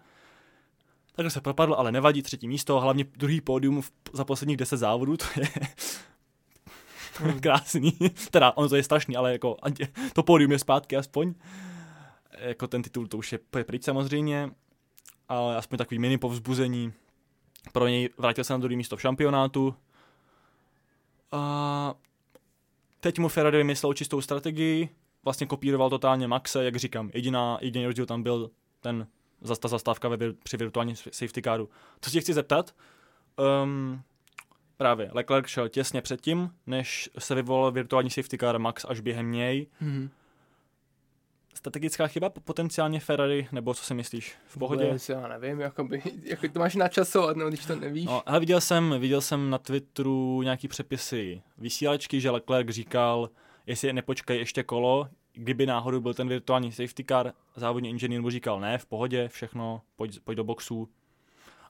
[1.16, 5.16] Takže se propadl, ale nevadí, třetí místo, hlavně druhý pódium v, za posledních deset závodů,
[5.16, 5.48] to je.
[7.40, 7.92] krásný.
[8.30, 9.56] teda, ono to je strašný, ale jako
[10.12, 11.34] to pódium je zpátky aspoň
[12.38, 14.50] jako ten titul to už je pryč samozřejmě,
[15.28, 16.92] ale aspoň takový mini povzbuzení
[17.72, 18.10] pro něj.
[18.18, 19.74] Vrátil se na druhé místo v šampionátu.
[21.32, 21.94] A
[23.00, 24.88] teď mu Ferrari vymyslel čistou strategii,
[25.24, 28.50] vlastně kopíroval totálně Maxe, jak říkám, jediná, jediný rozdíl tam byl
[28.80, 29.06] ten,
[29.60, 31.68] ta zastávka ve, při virtuální safety caru.
[32.00, 32.74] Co si chci zeptat,
[33.62, 34.02] um,
[34.76, 39.66] právě Leclerc šel těsně předtím, než se vyvolal virtuální safety car Max až během něj.
[39.82, 40.08] Mm-hmm
[41.64, 44.34] strategická chyba potenciálně Ferrari, nebo co si myslíš?
[44.46, 44.84] V pohodě?
[44.84, 48.04] Vůbec, já nevím, jakoby, jak to máš načasovat, no, když to nevíš.
[48.04, 53.30] No, ale viděl jsem, viděl jsem na Twitteru nějaký přepisy vysílačky, že Leclerc říkal,
[53.66, 58.60] jestli nepočkej ještě kolo, kdyby náhodou byl ten virtuální safety car, závodní inženýr mu říkal,
[58.60, 60.88] ne, v pohodě, všechno, pojď, pojď do boxu.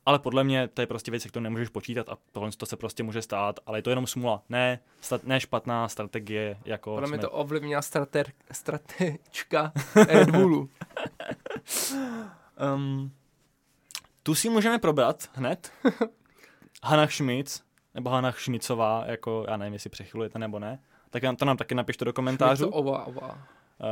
[0.06, 3.02] Ale podle mě to je prostě věc, to nemůžeš počítat a tohle to se prostě
[3.02, 4.42] může stát, ale je to jenom smula.
[4.48, 6.58] Ne, stat, ne špatná strategie.
[6.64, 7.16] Jako podle jsme...
[7.16, 9.72] mě to ovlivnila strater, stratečka
[10.08, 10.70] Red Bullu.
[12.74, 13.12] um,
[14.22, 15.72] tu si můžeme probrat hned.
[16.82, 17.62] Hanna Schmitz,
[17.94, 20.78] nebo Hanna Schmitzová, jako já nevím, jestli přechylujete nebo ne,
[21.10, 22.68] tak to nám taky napište do komentářů.
[22.68, 23.06] Ova.
[23.06, 23.16] Uh,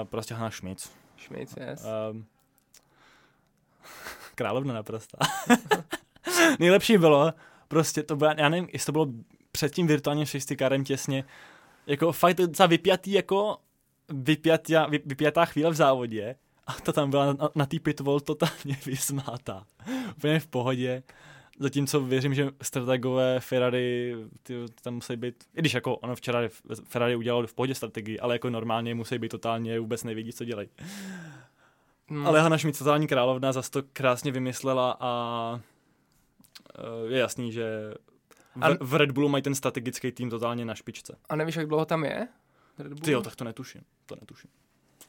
[0.04, 0.90] prostě Hanna Schmitz.
[1.16, 1.84] Schmitz, yes.
[2.10, 2.26] Um,
[4.34, 5.16] královna naprosto.
[6.58, 7.32] Nejlepší bylo,
[7.68, 9.06] prostě to bylo, já nevím, jestli to bylo
[9.52, 11.24] před tím virtuálním šestikarem těsně,
[11.86, 13.58] jako fakt za vypjatý, jako
[14.08, 18.76] vypjatá, vypjatá chvíle v závodě a to tam byla na, na, na tý pitwall totálně
[18.86, 19.66] vysmátá.
[20.16, 21.02] Úplně v pohodě.
[21.58, 26.40] Zatímco věřím, že strategové Ferrari ty, tam musí být, i když jako ono včera
[26.84, 30.68] Ferrari udělalo v pohodě strategii, ale jako normálně musí být totálně, vůbec nevědí, co dělají.
[32.06, 32.26] Hmm.
[32.26, 35.60] Ale Hana Schmidt, totální královna, zase to krásně vymyslela a
[37.08, 37.94] je jasný, že
[38.54, 41.18] v, v Red Bullu mají ten strategický tým totálně na špičce.
[41.28, 42.28] A nevíš, jak dlouho tam je?
[43.04, 43.80] Ty jo, tak to netuším.
[44.06, 44.50] To netuším.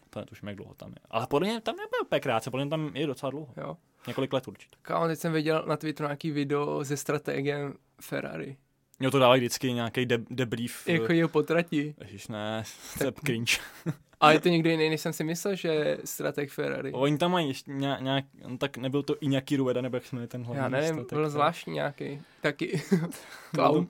[0.10, 1.00] To netuším, jak dlouho tam je.
[1.10, 3.54] Ale podle mě tam nebyl úplně krátce, podle mě tam je docela dlouho.
[3.58, 3.78] Jo.
[4.08, 4.78] Několik let určitě.
[4.82, 8.58] Kámo, teď jsem viděl na Twitteru nějaký video ze strategiem Ferrari.
[9.00, 10.88] Jo, to dávají vždycky nějaký de- debrief.
[10.88, 11.96] Jako jeho potrati.
[12.02, 12.64] Ježiš, ne,
[12.98, 13.58] to je cringe.
[14.22, 16.92] A je to někdo jiný, než jsem si myslel, že strateg Ferrari.
[16.92, 20.12] Oni tam mají ještě nějak, nějak no, tak nebyl to i nějaký Rueda, nebo jak
[20.12, 22.82] jmenuje ten hlavní Já nevím, strateg, byl zvláštní nějaký, taky
[23.56, 23.88] clown.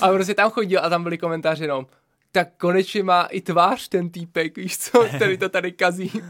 [0.00, 1.86] a prostě tam chodil a tam byly komentáře jenom,
[2.32, 6.10] tak konečně má i tvář ten týpek, víš co, který to tady kazí.
[6.12, 6.22] Uh,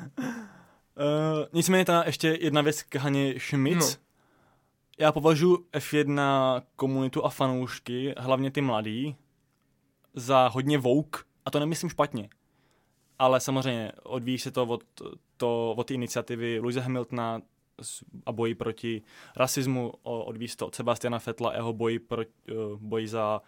[1.52, 3.96] nicméně ta ještě jedna věc k Haně Schmitz.
[3.96, 4.07] No.
[4.98, 6.20] Já považuji F1
[6.76, 9.16] komunitu a fanoušky, hlavně ty mladý,
[10.14, 11.26] za hodně vouk.
[11.44, 12.28] A to nemyslím špatně
[13.18, 14.84] ale samozřejmě odvíjí se to od,
[15.36, 17.40] to, od iniciativy Louise Hamiltona
[18.26, 19.02] a boji proti
[19.36, 23.40] rasismu, odvíjí se to od Sebastiana Fetla, jeho boji, pro, eh, boji za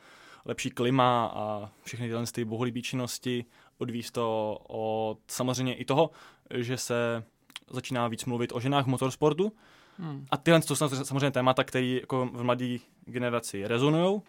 [0.45, 3.45] lepší klima a všechny tyhle ty bohulibý činnosti,
[3.79, 6.11] odvíjí se to od samozřejmě i toho,
[6.55, 7.25] že se
[7.71, 9.53] začíná víc mluvit o ženách v motorsportu.
[9.99, 10.27] Hmm.
[10.31, 14.23] A tyhle to jsou samozřejmě témata, které jako v mladé generaci rezonují.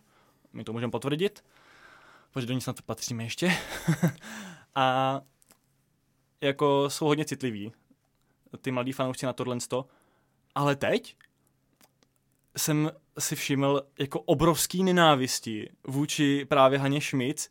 [0.53, 1.43] My to můžeme potvrdit,
[2.31, 3.51] protože do ní snad patříme ještě.
[4.75, 5.21] a
[6.41, 7.71] jako jsou hodně citliví,
[8.61, 9.57] ty mladí fanoušci na tohle
[10.55, 11.15] ale teď
[12.57, 17.49] jsem si všiml jako obrovský nenávisti vůči právě Haně Schmitz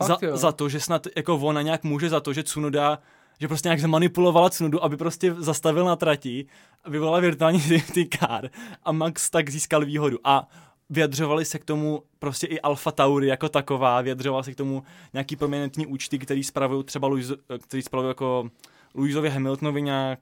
[0.00, 2.98] za, za, to, že snad jako ona nějak může za to, že Cunoda
[3.40, 6.46] že prostě nějak zmanipulovala Cunodu, aby prostě zastavil na trati,
[6.86, 8.50] vyvolala virtuální safety car
[8.82, 10.18] a Max tak získal výhodu.
[10.24, 10.48] A
[10.90, 15.36] vyjadřovali se k tomu prostě i Alfa Tauri jako taková, vyjadřoval se k tomu nějaký
[15.36, 18.50] prominentní účty, který spravují třeba Louis, který spravují jako
[18.94, 20.20] Louisovi Hamiltonovi nějak,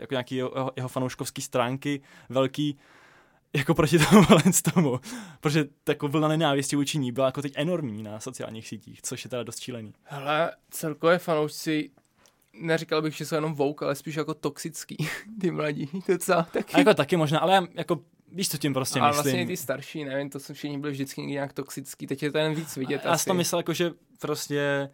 [0.00, 2.78] jako nějaký jeho, jeho fanouškovský stránky velký,
[3.52, 4.26] jako proti tomu
[4.74, 5.00] tomu,
[5.40, 9.30] protože taková vlna nenávisti vůči ní byla jako teď enormní na sociálních sítích, což je
[9.30, 9.92] teda dost šílený.
[10.02, 11.90] Hele, celkově fanoušci
[12.52, 14.96] neříkal bych, že jsou jenom vouk, ale spíš jako toxický,
[15.40, 16.74] ty mladí, docela taky.
[16.74, 18.00] A jako taky možná, ale jako
[18.34, 19.24] Víš, co tím prostě ale myslím.
[19.24, 22.54] vlastně ty starší, nevím, to jsou všichni byli vždycky nějak toxický, teď je to jen
[22.54, 23.04] víc vidět.
[23.04, 23.26] Já asi.
[23.26, 24.90] to myslel jako, že prostě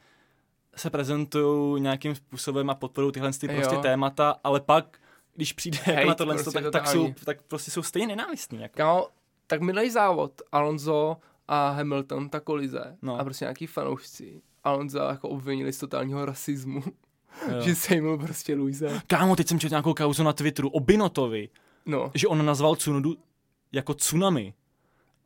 [0.76, 3.80] se prezentují nějakým způsobem a podporují tyhle ty prostě jo.
[3.80, 4.98] témata, ale pak,
[5.34, 8.60] když přijde Hejt, jako na tohle, prostě tak, tak, jsou, tak prostě jsou stejně nenávistní.
[8.62, 8.76] Jako.
[8.76, 9.08] Kámo,
[9.46, 11.16] tak minulý závod, Alonso
[11.48, 13.20] a Hamilton, ta kolize no.
[13.20, 16.82] a prostě nějaký fanoušci Alonso jako obvinili z totálního rasismu.
[17.52, 17.60] Jo.
[17.60, 19.00] že se jim prostě Luise.
[19.06, 21.48] Kámo, teď jsem četl nějakou kauzu na Twitteru o Binotovi,
[21.86, 22.10] no.
[22.14, 23.16] že on nazval Cunodu
[23.72, 24.54] jako tsunami.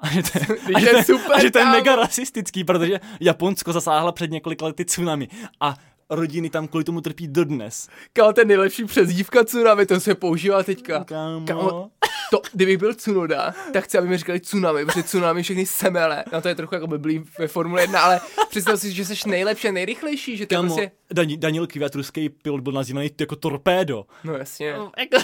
[0.00, 2.64] A že to, je, a že to, je, super, a že to je mega rasistický,
[2.64, 5.28] protože Japonsko zasáhla před několika lety tsunami
[5.60, 5.76] a
[6.14, 7.88] rodiny tam kvůli tomu trpí dodnes.
[8.12, 11.04] Kámo, ten nejlepší přezdívka tsunami, to se používá teďka.
[11.04, 11.46] Kámo.
[11.46, 11.90] Kámo
[12.32, 16.24] to, kdybych byl Tsunoda, tak chci, aby mi říkali tsunami, protože tsunami všechny semele.
[16.32, 18.20] No to je trochu jako blblý ve Formule 1, ale
[18.50, 20.90] představ si, že jsi nejlepší a nejrychlejší, že to Kamo, prostě...
[21.14, 24.06] Dan- Daniel Kvyat, ruský pilot, byl nazývaný jako torpédo.
[24.24, 24.74] No jasně.
[24.76, 25.16] No, jako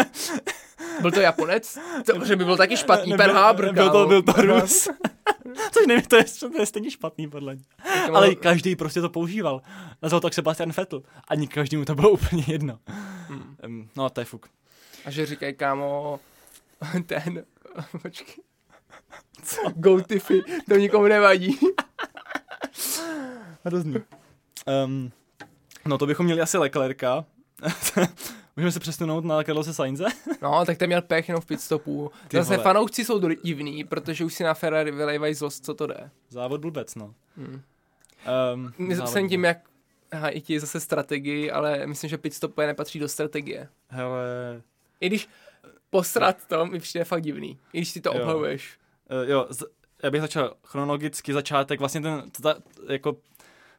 [1.00, 1.78] byl to Japonec?
[2.06, 4.88] To, že by byl taky špatný, ne, Pearl Harbor, byl to, byl to Rus.
[5.72, 7.64] Což nevím, to je, to je stejně špatný podle mě.
[8.12, 9.62] Ale každý prostě to používal.
[10.02, 11.02] Nazval to tak Sebastian Vettel.
[11.28, 12.78] Ani každému to bylo úplně jedno.
[13.28, 13.56] Hmm.
[13.64, 14.48] Um, no, to je fuk.
[15.04, 16.20] A že říkají, kámo,
[17.06, 17.44] ten,
[18.02, 18.34] počkej,
[19.42, 19.60] co?
[19.76, 21.58] Go Tiffy, to nikomu nevadí.
[23.64, 23.96] Hrozný.
[24.84, 25.12] Um,
[25.86, 27.24] No to bychom měli asi Leclerca.
[28.56, 30.04] Můžeme se přesunout na Carlose Sainze?
[30.42, 32.10] No, tak ten měl pech jenom v pitstopu.
[32.28, 32.64] Ty Zase vole.
[32.64, 36.10] fanoušci jsou divní, protože už si na Ferrari vylejvají zlost, co to jde.
[36.28, 37.14] Závod blbec, no.
[37.36, 37.62] Hmm.
[38.54, 39.58] Um, Myslím tím, jak
[40.12, 43.68] aha, i ti zase strategii, ale myslím, že pitstop úplně nepatří do strategie.
[43.88, 44.62] Hele,
[45.00, 45.28] I když
[45.90, 48.20] posrat to mi přijde fakt divný, i když si to Jo.
[48.22, 48.78] obhajuješ.
[49.22, 49.64] uh, jo, z,
[50.02, 52.54] já bych začal chronologicky začátek, vlastně ten, ta,
[52.88, 53.16] jako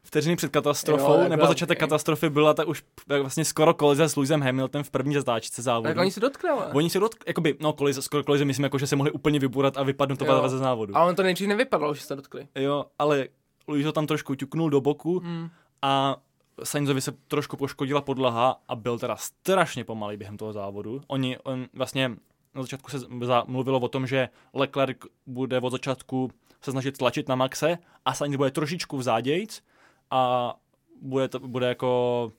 [0.02, 1.88] vteřiny před katastrofou, Jo, nebo takhle, začátek okej.
[1.88, 5.88] katastrofy byla ta už eh, vlastně skoro kolize s Lewisem Hamiltonem v první zatáčce závodu.
[5.90, 6.66] Tak oni se dotkli, ale.
[6.72, 9.76] Oni se dotkli, jakoby, no kolize, skoro kolize, myslím, jako, že se mohli úplně vyburat
[9.76, 10.96] a vypadnout to ze závodu.
[10.96, 12.48] Ale on to nejdřív nevypadalo, že se dotkli.
[12.54, 13.28] Jo, ale
[13.68, 15.48] Lewis ho tam trošku ťuknul do boku Hmm.
[15.82, 16.16] A
[16.64, 21.00] Sainzovi se trošku poškodila podlaha a byl teda strašně pomalý během toho závodu.
[21.06, 22.08] Oni, on vlastně
[22.54, 22.98] na začátku se
[23.46, 28.36] mluvilo o tom, že Leclerc bude od začátku se snažit tlačit na Maxe a Sainz
[28.36, 29.62] bude trošičku vzádějc
[30.10, 30.54] a
[31.02, 32.32] bude, to, bude jako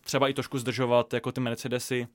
[0.00, 2.08] třeba i trošku zdržovat jako ty Mercedesy,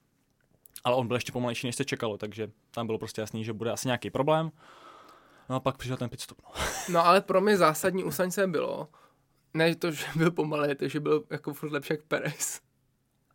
[0.84, 3.72] ale on byl ještě pomalejší, než se čekalo, takže tam bylo prostě jasný, že bude
[3.72, 4.52] asi nějaký problém.
[5.50, 6.38] No a pak přišel ten pitstop.
[6.44, 6.52] No.
[6.90, 8.88] No ale pro mě zásadní u Sainze bylo,
[9.54, 12.62] ne to, že byl pomalý, to, že byl jako furt lepší jak Perez.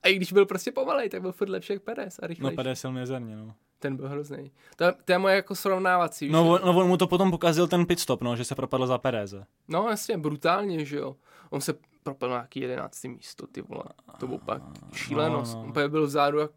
[0.03, 2.57] A i když byl prostě pomalej, tak byl furt lepší jak Perez a No, rychlejší.
[2.57, 3.55] Perez silně mizerně, no.
[3.79, 4.53] Ten byl hrozný.
[4.77, 6.31] To, to je moje jako srovnávací.
[6.31, 8.99] No, on, no, on mu to potom pokazil ten pitstop, no, že se propadl za
[8.99, 9.45] Pereze.
[9.69, 11.17] no jasně, brutálně, že jo.
[11.51, 13.85] On se propil na nějaký jedenáctý místo, ty vole.
[14.21, 15.55] To byl pak šílenost.
[15.55, 15.69] no, no.
[15.69, 16.51] Úplně byl vzadu jak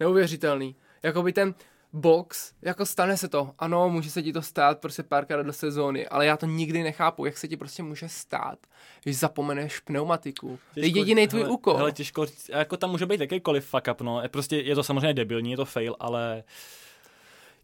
[0.00, 0.76] neuvěřitelný.
[1.02, 1.54] Jakoby ten
[1.96, 3.50] box, jako stane se to.
[3.58, 7.24] Ano, může se ti to stát prostě párkrát do sezóny, ale já to nikdy nechápu,
[7.24, 8.58] jak se ti prostě může stát,
[9.02, 10.58] když zapomeneš pneumatiku.
[10.74, 11.76] To je jediný tvůj úkol.
[11.76, 14.22] Hele, těžko jako tam může být jakýkoliv fuck up, no.
[14.22, 16.44] Je Prostě je to samozřejmě debilní, je to fail, ale...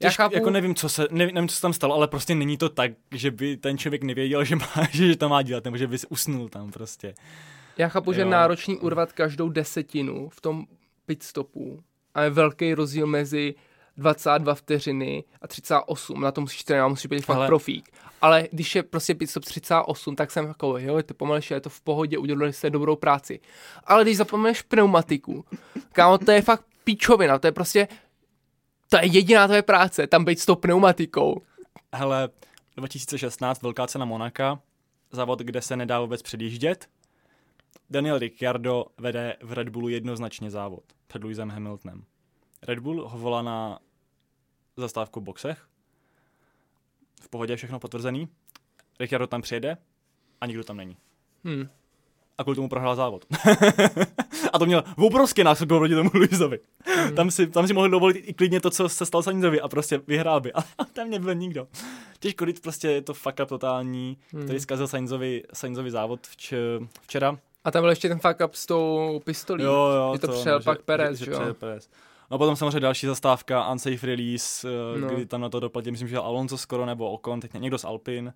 [0.01, 2.35] Já Těžko, chápu- Jako nevím, co se, nevím, nevím, co se tam stalo, ale prostě
[2.35, 5.77] není to tak, že by ten člověk nevěděl, že, má, že to má dělat, nebo
[5.77, 7.15] že by usnul tam prostě.
[7.79, 8.27] Já chápu, že Jo.
[8.27, 10.65] je náročný urvat každou desetinu v tom
[11.07, 11.83] pitstopu
[12.15, 13.55] a je velký rozdíl mezi
[13.97, 16.21] 22 vteřiny a 38.
[16.21, 17.91] Na to musíš trénovat, musíš být fakt Ale- profík.
[18.21, 21.71] Ale když je prostě pitstop 38, tak jsem jako, jo, je to pomalejší, je to
[21.71, 23.41] v pohodě, udělali jste dobrou práci.
[23.85, 25.45] Ale když zapomeneš pneumatiku,
[25.93, 27.89] kámo, to je fakt píčovina, to je prostě,
[28.89, 31.43] to je jediná tvoje práce, tam být s tou pneumatikou.
[31.95, 32.29] Hele,
[32.77, 34.61] 2016, velká cena Monaka,
[35.11, 36.89] závod, kde se nedá vůbec předjíždět.
[37.91, 42.05] Daniel Ricciardo vede v Red Bullu jednoznačně závod před Lewisem Hamiltonem.
[42.69, 43.79] Red Bull ho volá na
[44.77, 45.67] zastávku v boxech.
[47.23, 48.29] V pohodě všechno potvrzený.
[49.01, 49.77] Ricciardo tam přijede
[50.41, 50.97] a nikdo tam není.
[51.45, 51.69] Hm.
[52.39, 53.25] A kvůli tomu prohrál závod.
[54.53, 56.59] a to měl obrovský náskok proti tomu Lewisovi.
[56.87, 57.15] Hmm.
[57.15, 60.01] Tam, si, tam si mohl dovolit i klidně to, co se stalo Sainzovi a prostě
[60.07, 60.53] vyhrál by.
[60.79, 61.69] Ale tam nebyl nikdo.
[62.19, 64.43] Těžko říct, prostě je to fuck up totální, Hmm.
[64.45, 66.53] který zkazil Sainzovi, Sainzovi závod vč,
[67.01, 67.39] včera.
[67.65, 69.65] A tam byl ještě ten fuck up s tou pistolí.
[69.65, 70.11] Jo, jo.
[70.15, 71.39] že to přijel že- pak Perez, že, že že jo?
[71.39, 71.89] přijel Perez.
[72.33, 75.09] No potom samozřejmě další zastávka, unsafe release, No.
[75.09, 75.15] no.
[75.15, 78.33] kdy tam na to doplatil, myslím, že Alonso skoro nebo Ocon, teď někdo z Alpin.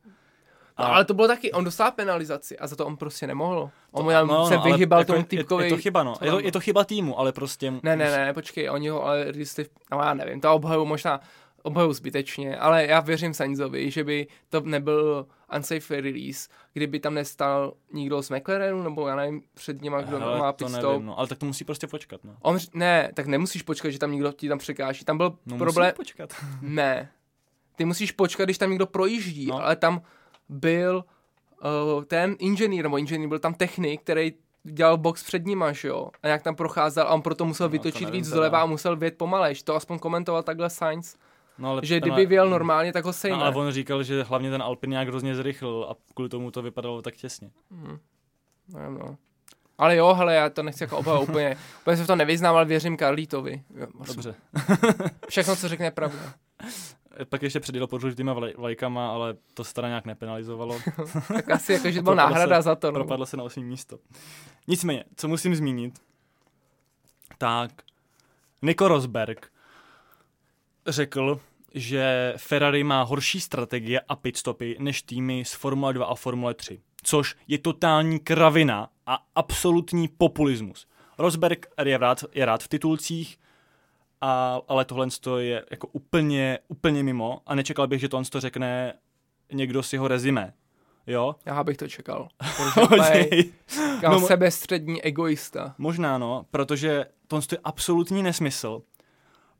[0.79, 3.71] No, ale to bylo taky, on dostal penalizaci a za to on prostě nemohl.
[3.93, 5.65] On mu tam no, se no, vyhybal jako tomu je, typkovi.
[5.65, 6.15] je, to chyba, no.
[6.23, 7.71] Je to, je to chyba týmu, ale prostě...
[7.83, 11.21] Ne, ne, ne, počkej, oni ho ale jistý, no já nevím, to obhaju možná,
[11.63, 17.73] obhaju zbytečně, ale já věřím Sainzovi, že by to nebyl unsafe release, kdyby tam nestal
[17.93, 21.03] nikdo z McLarenu, nebo já nevím, před nima, kdo Hele, má to pit nevím, stop.
[21.03, 22.37] no, ale tak to musí prostě počkat, no.
[22.43, 25.05] On, ne, tak nemusíš počkat, že tam někdo ti tam překáží.
[25.05, 26.35] Tam byl No problém, počkat.
[26.63, 27.11] ne.
[27.77, 29.65] Ty musíš počkat, když tam někdo projíždí, No.
[29.65, 30.03] ale tam
[30.49, 31.05] byl
[31.97, 34.33] uh, ten inženýr, nebo inženýr, byl tam technik, který
[34.65, 36.11] dělal box před nima, že jo?
[36.23, 38.67] A jak tam procházel a on proto musel No, to vytočit nevím víc doleva a
[38.67, 39.63] musel vět pomalejš.
[39.63, 41.17] To aspoň komentoval takhle Sainz,
[41.59, 43.37] No, ale, že kdyby je- vyjel normálně, tak ho sejme.
[43.39, 46.63] No, ale on říkal, že hlavně ten Alpin nějak hrozně zrychlil a kvůli tomu to
[46.63, 47.51] vypadalo tak těsně.
[48.69, 49.17] Nevím, no.
[49.79, 51.57] Ale jo, hele, já to nechci jako obhajovat úplně.
[51.81, 53.63] Úplně se v to nevyznám, ale věřím Karlítovi.
[53.75, 54.35] Jo, Dobře.
[55.29, 56.19] Všechno, co řekne, je pravda.
[57.29, 60.79] Pak ještě předjel pod žlutýma vlaj- vlajkama, ale to se teda nějak nepenalizovalo.
[61.35, 62.87] Tak asi jako, že to byla náhrada se- za to.
[62.87, 62.93] No.
[62.93, 63.65] Propadlo se na 8.
[63.65, 63.99] místo.
[64.69, 65.99] Nicméně, co musím zmínit,
[67.39, 67.71] tak
[68.63, 69.47] Nico Rosberg
[70.87, 71.41] řekl,
[71.75, 76.81] že Ferrari má horší strategie a pitstopy než týmy z Formule 2 a Formule 3,
[77.03, 80.87] což je totální kravina a absolutní populismus.
[81.19, 83.39] Rosberg je rád, je rád v titulcích,
[84.21, 85.07] a, ale tohle
[85.39, 88.95] je jako úplně, úplně mimo a nečekal bych, že tohle to řekne
[89.53, 90.53] někdo z jeho rezime.
[91.07, 91.35] Jo?
[91.47, 92.29] Já bych to čekal.
[93.95, 95.75] Říkal No, sebestřední egoista.
[95.79, 98.83] Možná no, protože to je absolutní nesmysl.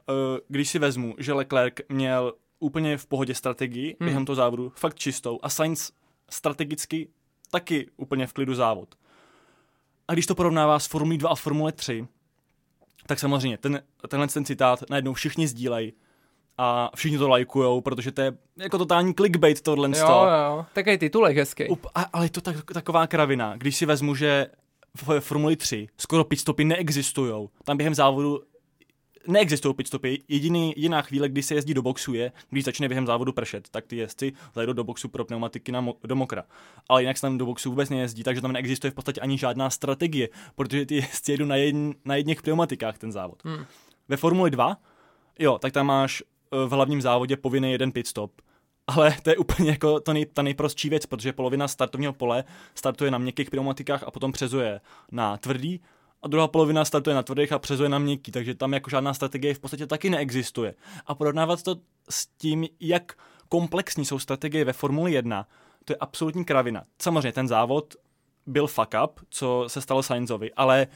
[0.09, 3.97] Eh, Když si vezmu, že Leclerc měl úplně v pohodě strategii Hmm.
[4.01, 4.07] hmm.
[4.07, 5.93] během toho závodu, fakt čistou, a Sainz
[6.31, 7.09] strategicky
[7.51, 8.95] taky úplně v klidu závod.
[10.09, 12.07] A když to porovnává s Formulí 2 a Formule 3,
[13.07, 15.93] tak samozřejmě ten, tenhle ten citát najednou všichni sdílejí
[16.59, 19.91] a všichni to lajkujou, protože to je jako totální clickbait tohle.
[19.99, 21.69] Jo, jo, takový titulek hezký.
[21.69, 24.47] Up, a, ale je to tak, taková kravina, když si vezmu, že
[24.95, 27.49] v Formuli 3 skoro pitstopy neexistují.
[27.65, 28.43] Tam během závodu
[29.29, 30.23] neexistují pitstopy.
[30.29, 33.87] Jediný, jediná chvíle, kdy se jezdí do boxu je, když začne během závodu pršet, tak
[33.87, 36.45] ty jezdci zajdou do boxu pro pneumatiky na mo- do mokra.
[36.89, 39.71] Ale jinak se tam do boxu vůbec nejezdí, takže tam neexistuje v podstatě ani žádná
[39.71, 43.45] strategie, protože ty jezdci jedou na, jedn, na jedných pneumatikách ten závod.
[43.45, 43.65] Hmm.
[44.09, 44.77] Ve Formuli 2,
[45.39, 48.33] jo, tak tam máš eh, v hlavním závodě povinný jeden pitstop.
[48.87, 53.11] Ale to je úplně jako to nej, ta nejprostší věc, protože polovina startovního pole startuje
[53.11, 54.81] na měkkých pneumatikách a potom přezuje
[55.13, 55.81] na tvrdý
[56.27, 59.55] a druhá polovina startuje na tvrdých a přezuje na měkký, takže tam jako žádná strategie
[59.55, 60.75] v podstatě taky neexistuje.
[61.07, 61.77] A porovnávat to
[62.11, 63.13] s tím, jak
[63.49, 65.49] komplexní jsou strategie ve Formuli 1,
[65.85, 66.85] to je absolutní kravina.
[67.03, 67.95] Samozřejmě ten závod
[68.47, 70.87] byl fuck up, co se stalo Sainzovi, ale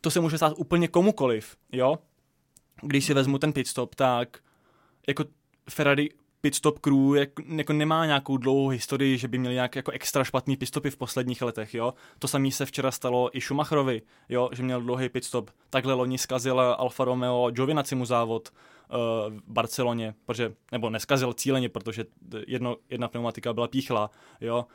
[0.00, 1.98] to se může stát úplně komukoliv, jo?
[2.82, 4.38] Když si vezmu ten pitstop, tak
[5.08, 5.24] jako
[5.70, 6.10] Ferrari
[6.46, 10.56] pitstop crew jak, jako nemá nějakou dlouhou historii, že by měli nějak jako extra špatný
[10.56, 11.94] pitstopy v posledních letech, jo.
[12.18, 15.50] To samé se včera stalo i Schumacherovi, jo, že měl dlouhý pitstop.
[15.70, 22.04] Takhle loni zkazil Alfa Romeo Giovinacimu závod uh, v Barceloně, protože, nebo neskazil cíleně, protože
[22.46, 24.66] jedno, jedna pneumatika byla píchla, jo.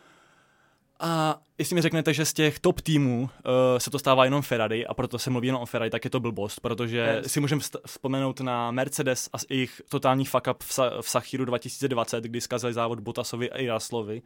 [1.04, 3.30] A jestli mi řeknete, že z těch top týmů uh,
[3.78, 6.20] se to stává jenom Ferrari a proto se mluví jenom o Ferrari, tak je to
[6.20, 7.32] blbost, protože yes.
[7.32, 12.24] si můžeme vzpomenout na Mercedes a jejich totální fuck up v, Sa- v Sachiru 2020,
[12.24, 14.22] kdy zkazili závod Bottasovi a Raslovi.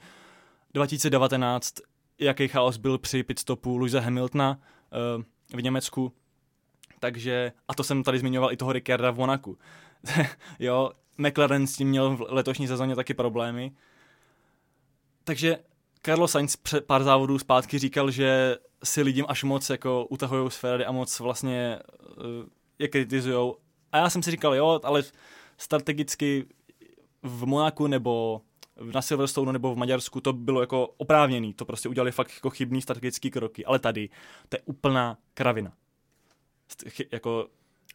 [0.73, 1.73] 2019,
[2.19, 4.59] jaký chaos byl při pitstopu Louisa Hamiltona
[5.17, 6.13] uh, v Německu.
[6.99, 9.57] Takže, a to jsem tady zmiňoval i toho Ricciarda v Monaku.
[10.59, 13.71] jo, McLaren s tím měl v letošní sezóně taky problémy.
[15.23, 15.57] Takže
[16.05, 20.55] Carlos Sainz před pár závodů zpátky říkal, že si lidím až moc jako utahují z
[20.55, 21.79] Ferrari a moc vlastně
[22.17, 22.23] uh,
[22.79, 23.57] je kritizujou.
[23.91, 25.03] A já jsem si říkal, jo, ale
[25.57, 26.45] strategicky
[27.23, 28.41] v Monaku nebo
[28.93, 32.81] na Silverstone nebo v Maďarsku to bylo jako oprávněný, to prostě udělali fakt jako chybný
[32.81, 34.09] strategický kroky, ale tady
[34.49, 35.73] to je úplná kravina.
[36.89, 37.47] Chy, jako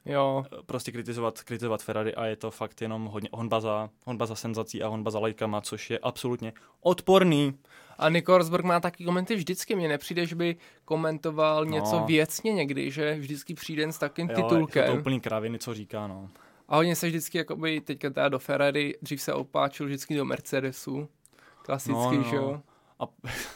[0.04, 0.44] Jo.
[0.66, 4.82] prostě kritizovat, kritizovat Ferrari a je to fakt jenom hodně honba za, honba za senzací
[4.82, 7.54] a honba za lajkama, což je absolutně odporný.
[7.98, 9.74] A Nico Rosberg má taky komenty vždycky.
[9.74, 11.70] Mně nepřijde, že by komentoval no.
[11.70, 14.84] něco věcně někdy, že vždycky přijde s takým jo, titulkem.
[14.84, 16.28] Je to úplný kraviny, co říká, no.
[16.68, 21.08] A hodně se vždycky, jakoby, teďka teda do Ferrari, dřív se opáčil vždycky do Mercedesu.
[21.62, 22.22] Klasicky, no, no.
[22.22, 22.60] že jo?
[23.00, 23.08] A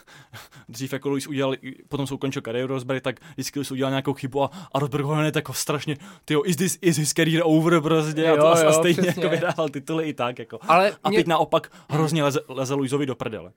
[0.69, 1.55] dřív jako Luis udělal,
[1.89, 5.15] potom jsou ukončil kariéru Rosberg, tak vždycky Luis udělal nějakou chybu a, a Rosberg ho
[5.15, 8.69] hned jako strašně, tyjo, is this, is his career over prostě jo, a, to, jo,
[8.69, 9.25] a stejně přesně.
[9.25, 10.59] jako vydával tituly i tak jako.
[10.69, 11.19] Ale a mě...
[11.19, 13.53] teď naopak hrozně leze, leze Luisovi do prdele.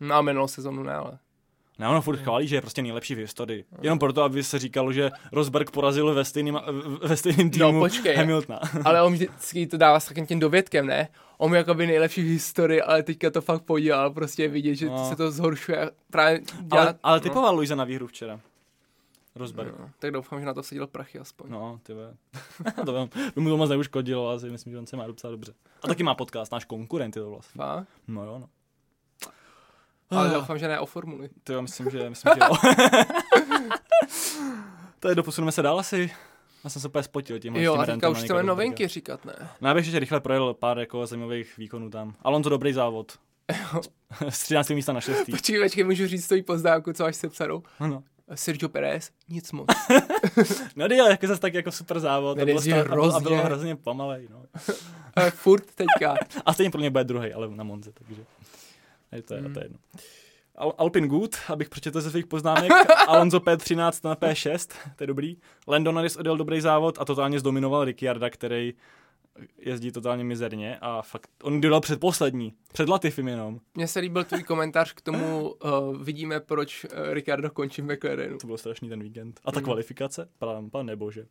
[0.00, 1.18] No a minulou sezonu ne, ale.
[1.78, 3.64] Ne, ono furt chválí, že je prostě nejlepší v historii.
[3.82, 6.58] Jenom proto, aby se říkalo, že Rosberg porazil ve stejném,
[7.02, 8.60] ve stejném týmu no, počkej, Hamiltona.
[8.84, 11.08] ale on vždycky to dává s takým tím dovědkem, ne?
[11.38, 15.08] On je jakoby nejlepší v historii, ale teďka to fakt podělal, prostě vidět, že no.
[15.08, 15.90] se to zhoršuje.
[16.10, 17.56] Právě dělá, ale, ale typoval no.
[17.56, 18.40] Luisa na výhru včera.
[19.36, 19.78] Rosberg.
[19.78, 21.50] No, tak doufám, že na to seděl prachy aspoň.
[21.50, 21.92] No, ty
[22.84, 25.54] to by mu to moc neuškodilo, asi myslím, že on se má docela dobře.
[25.82, 27.58] A taky má podcast, náš konkurent je to vlastně.
[27.58, 27.88] Fakt?
[28.08, 28.48] No jo, no.
[30.10, 30.34] Ale ah.
[30.34, 31.30] doufám, že ne o formuli.
[31.44, 32.56] To jo, myslím, že, myslím, že jo.
[35.08, 36.10] je doposuneme se dál asi.
[36.64, 37.56] Já jsem se úplně spotil tím.
[37.56, 39.34] Jo, a teďka už chceme novinky říkat, ne?
[39.60, 42.14] No, já bych ještě rychle projel pár jako zajímavých výkonů tam.
[42.22, 43.12] Alonso dobrý závod.
[44.28, 44.70] Z 13.
[44.70, 45.24] místa na 6.
[45.30, 47.62] Počkej, počkej, můžu říct tvoji poznámku, co máš sepsanou?
[47.78, 48.02] Ano.
[48.34, 49.68] Sergio Perez, nic moc.
[50.76, 52.38] no ale jako zase tak jako super závod.
[52.38, 52.84] To bylo, hrozně...
[53.14, 54.42] a bylo hrozně pomalej, no.
[55.30, 56.16] Furt teďka.
[56.46, 58.22] a stejně pro mě bude druhý, ale na Monze, takže.
[59.14, 59.54] Je to, hmm.
[59.54, 59.78] to je jedno.
[60.56, 62.72] Al- Alpin Good, abych přečetl ze svých poznámek.
[63.08, 65.36] Alonso P13 na P6, to je dobrý.
[65.68, 68.74] Lando Norris odjel dobrý závod a totálně zdominoval Ricciarda, který
[69.58, 73.60] jezdí totálně mizerně a fakt, on dodal předposlední, před Latifim jenom.
[73.74, 78.38] Mně se líbil tvůj komentář k tomu, uh, vidíme, proč uh, Ricardo končí v McLarenu.
[78.38, 79.40] To byl strašný ten víkend.
[79.44, 79.64] A ta mm.
[79.64, 80.28] kvalifikace,
[80.70, 81.26] pan nebože.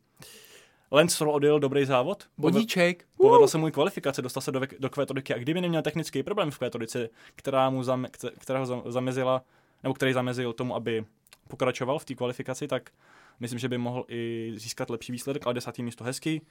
[0.93, 2.23] Lance Stroll odjel dobrý závod.
[2.37, 3.05] Bodíček.
[3.17, 5.33] Povedlo se mu kvalifikace, dostal se do, do kvétoriky.
[5.33, 9.43] A kdyby neměl technický problém v kvétorice, která mu zam, která ho zamezila,
[9.83, 11.05] nebo který zamezil tomu, aby
[11.47, 12.91] pokračoval v té kvalifikaci, tak
[13.39, 16.41] myslím, že by mohl i získat lepší výsledek, ale desátý místo hezký.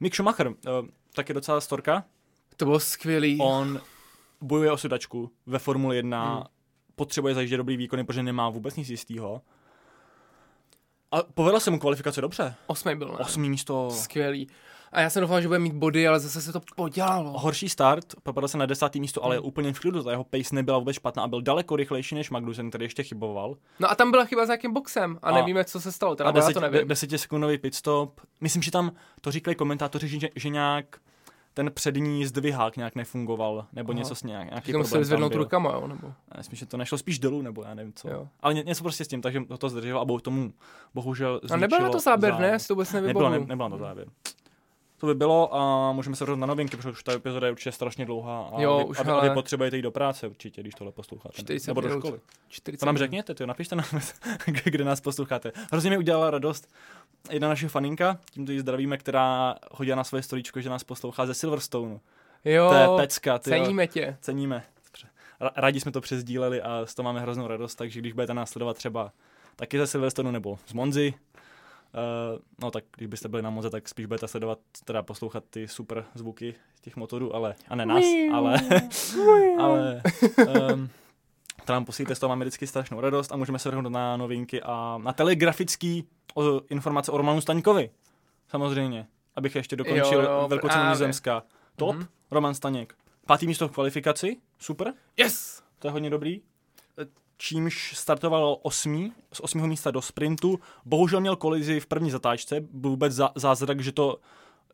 [0.00, 0.54] Mick Schumacher, uh,
[1.14, 2.04] tak je docela storka.
[2.56, 3.38] To bylo skvělý.
[3.40, 3.80] On
[4.40, 6.44] bojuje o sedačku ve Formuli 1, hmm.
[6.94, 9.42] potřebuje zajíždět dobrý výkony, protože nemá vůbec nic jistého
[11.14, 12.54] A povedla se mu kvalifikace dobře.
[12.66, 13.14] Osmý byl, ne?
[13.18, 13.90] Osmý místo.
[13.90, 14.48] Skvělý.
[14.92, 17.38] A já jsem doufal, že bude mít body, ale zase se to podělalo.
[17.38, 19.46] Horší start, propadl se na desátý místo, ale Hmm.
[19.46, 22.68] úplně v klidu, ta jeho pace nebyla vůbec špatná a byl daleko rychlejší než Magnussen,
[22.70, 23.54] který ještě chyboval.
[23.80, 26.28] No a tam byla chyba s nějakým boxem a, A- nevíme, co se stalo, teda
[26.30, 26.88] A já deset, to de, nevím.
[26.88, 28.20] desetisekundový pitstop.
[28.40, 30.96] Myslím, že tam to říkali komentátoři, že, že nějak
[31.54, 33.98] ten přední zdvihák nějak nefungoval, nebo Aha.
[33.98, 36.06] něco s nějak, nějaký museli problém tam zvednout rukama, jo, nebo?
[36.06, 38.08] Já Myslím, že to nešlo spíš dolů, nebo já nevím co.
[38.08, 38.28] Jo.
[38.40, 40.52] Ale ně, něco prostě s tím, takže to, to zdrželo a bo- tomu
[40.94, 42.42] bohužel A nebyl na to záběr, závod.
[42.42, 42.58] ne?
[42.68, 43.68] To vůbec Nebylo, nevybavuju.
[43.70, 44.08] ne, to záběr.
[45.04, 47.72] To by bylo a můžeme se rozhodnout na novinky, protože už ta epizoda je určitě
[47.72, 50.28] strašně dlouhá a Jo, vy, už a, vy- ale- a vy potřebujete jít do práce
[50.28, 51.34] určitě, když tohle posloucháte.
[51.34, 52.20] 40 Nebo do školy.
[52.48, 53.86] 40 To nám řekněte, ty, napište nám,
[54.64, 55.52] kde nás posloucháte.
[55.72, 56.68] Hrozně mi udělala radost
[57.30, 61.34] jedna naše faninka, tímto ji zdravíme, která hodila na svoje stolíčko, že nás poslouchá ze
[61.34, 61.98] Silverstone.
[62.44, 63.56] Jo, to je pecka, ty jo.
[63.56, 64.16] ceníme tě.
[64.20, 64.62] Ceníme.
[65.56, 68.76] Rádi jsme to přezdíleli a z toho máme hroznou radost, takže když budete nás sledovat
[68.76, 69.12] třeba
[69.56, 71.14] taky ze Silverstonu nebo z Monzy,
[71.94, 75.68] Uh, no tak když byste byli na Monze, tak spíš budete sledovat, teda poslouchat ty
[75.68, 78.56] super zvuky těch motorů, ale, a ne nás, ale,
[79.58, 80.02] ale
[80.72, 80.88] um,
[81.64, 84.62] to nám posílíte, z toho máme vždycky strašnou radost a můžeme se vrhnout na novinky
[84.62, 87.90] a na telegrafický o, informace o Romanu Staňkovi.
[88.48, 89.06] Samozřejmě.
[89.36, 90.82] Abych ještě dokončil Jo, jo, velkou cenu.
[91.76, 92.06] Top, Mhm.
[92.30, 92.94] Roman Staněk.
[93.26, 95.62] Pátý místo v kvalifikaci, super, Yes!
[95.78, 96.40] to je hodně dobrý.
[97.36, 100.60] Čímž startoval osmý, z osmého místa do sprintu.
[100.84, 104.18] Bohužel měl kolizi v první zatáčce, byl vůbec zá- zázrak, že to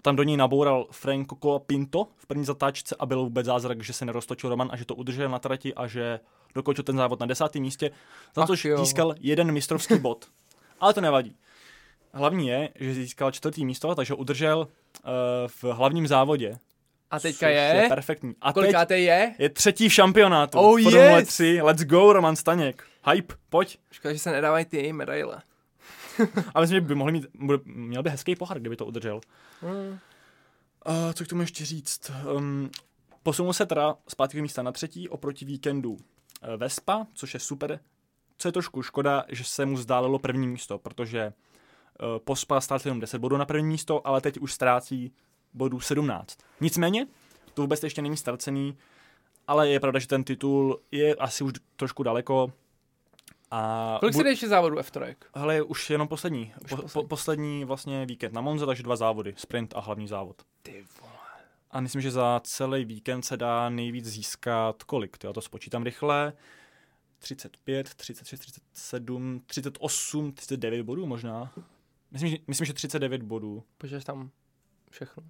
[0.03, 4.05] tam do něj naboural Franco Colapinto v první zatáčce a byl vůbec zázrak, že se
[4.05, 6.21] neroztočil Roman a že to udržel na trati a že
[6.55, 7.91] dokončil ten závod na desátém místě,
[8.37, 10.27] za což získal jeden mistrovský bod.
[10.81, 11.37] Ale to nevadí.
[12.13, 15.11] Hlavní je, že získal čtvrtý místo, takže udržel uh,
[15.47, 16.59] v hlavním závodě.
[17.11, 17.81] A teďka je?
[17.83, 18.35] je perfektní.
[18.41, 19.35] A teď Kolikáté je?
[19.39, 20.59] je třetí v šampionátu.
[20.59, 21.29] Oh, Formule yes!
[21.29, 22.85] 3, let's go, Roman Staněk.
[23.13, 23.79] Hype, pojď.
[23.91, 25.43] Škoda, že se nedávají ty medaile.
[26.55, 29.21] Ale myslím, že by mohli mít, bude- měl by hezký pohár, kdyby to udržel.
[29.61, 29.99] Hmm.
[30.87, 32.11] Uh, co k tomu ještě říct?
[32.37, 32.71] Um,
[33.23, 35.99] posunul se teda z pátého místa na třetí oproti víkendu uh,
[36.57, 37.81] Vespa, což je super.
[38.39, 41.33] Co je trošku škoda, že se mu zdálilo první místo, protože
[42.03, 45.13] uh, Pospa ztrácel jenom 10 bodů na první místo, ale teď už ztrácí
[45.55, 46.39] bodů 17.
[46.61, 47.07] Nicméně,
[47.55, 48.77] to vůbec ještě není ztracený,
[49.47, 52.53] ale je pravda, že ten titul je asi už trošku daleko.
[53.51, 55.15] A Kolik bu- se jde ještě závodů F3?
[55.35, 56.53] Hele, je už jenom poslední.
[56.65, 56.93] Už po, poslední.
[56.93, 59.35] Po, poslední vlastně víkend na Monze, takže dva závody.
[59.37, 60.43] Sprint a hlavní závod.
[60.63, 61.13] Ty vole.
[61.71, 65.19] A myslím, že za celý víkend se dá nejvíc získat kolik?
[65.19, 66.33] Ty, já to spočítám rychle.
[67.19, 71.53] 35, 36, 37, 38, 39 bodů možná.
[72.11, 73.65] Myslím, že, myslím, že 39 bodů.
[73.79, 74.31] Počítáš tam
[74.91, 75.23] všechno.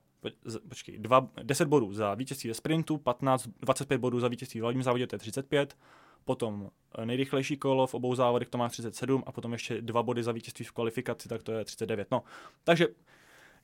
[0.68, 4.83] Počkej, dva, 10 bodů za vítězství ve sprintu, 15, 25 bodů za vítězství v hlavním
[4.83, 5.77] závodě, to je 35.
[6.25, 10.23] Potom eh, nejrychlejší kolo v obou závodech to má 37 a potom ještě dva body
[10.23, 12.09] za vítězství v kvalifikaci, tak to je 39.
[12.11, 12.23] No,
[12.64, 12.89] takže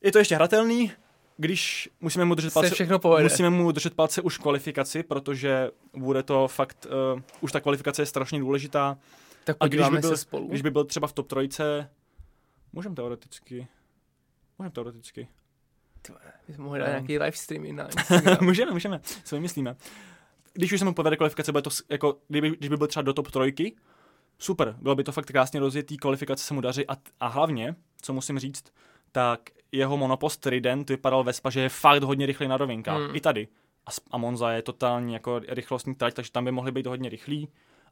[0.03, 0.93] je to ještě hratelný,
[1.37, 3.23] když musíme mu držet palce, všechno povede.
[3.23, 8.03] musíme mu držet palce už v kvalifikaci, protože bude to fakt, uh, už ta kvalifikace
[8.03, 8.99] je strašně důležitá.
[9.45, 10.49] Tak A když by byl- se spolu.
[10.49, 11.91] Když by byl třeba v top trojce,
[12.73, 13.67] můžeme teoreticky,
[14.59, 15.29] můžeme teoreticky.
[16.49, 17.89] My jsme mohli dát nějaký live streamy na
[18.41, 19.77] můžeme, můžeme, co vymyslíme.
[20.53, 23.13] Když už se mu povede kvalifikace, bude to jako, kdyby, když by byl třeba do
[23.13, 23.77] top trojky,
[24.39, 28.13] super, bylo by to fakt krásně rozjetý, kvalifikace se mu daří a, a hlavně, co
[28.13, 28.65] musím říct,
[29.13, 29.41] tak
[29.73, 33.01] jeho monopost Trident vypadal Vespa, že je fakt hodně rychlý na rovinkách.
[33.01, 33.17] Hmm.
[33.17, 33.49] I tady.
[33.87, 37.49] A, a Monza je totálně jako rychlostní trať, takže tam by mohli být hodně rychlí.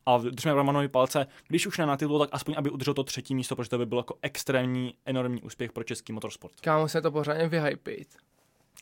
[0.07, 3.35] A držíme Romanovi palce, když už ne na titul, tak aspoň, aby udržel to třetí
[3.35, 6.61] místo, protože to by byl jako extrémní, enormní úspěch pro český motorsport.
[6.61, 8.09] Kámo, musíme to pořádně vyhypit.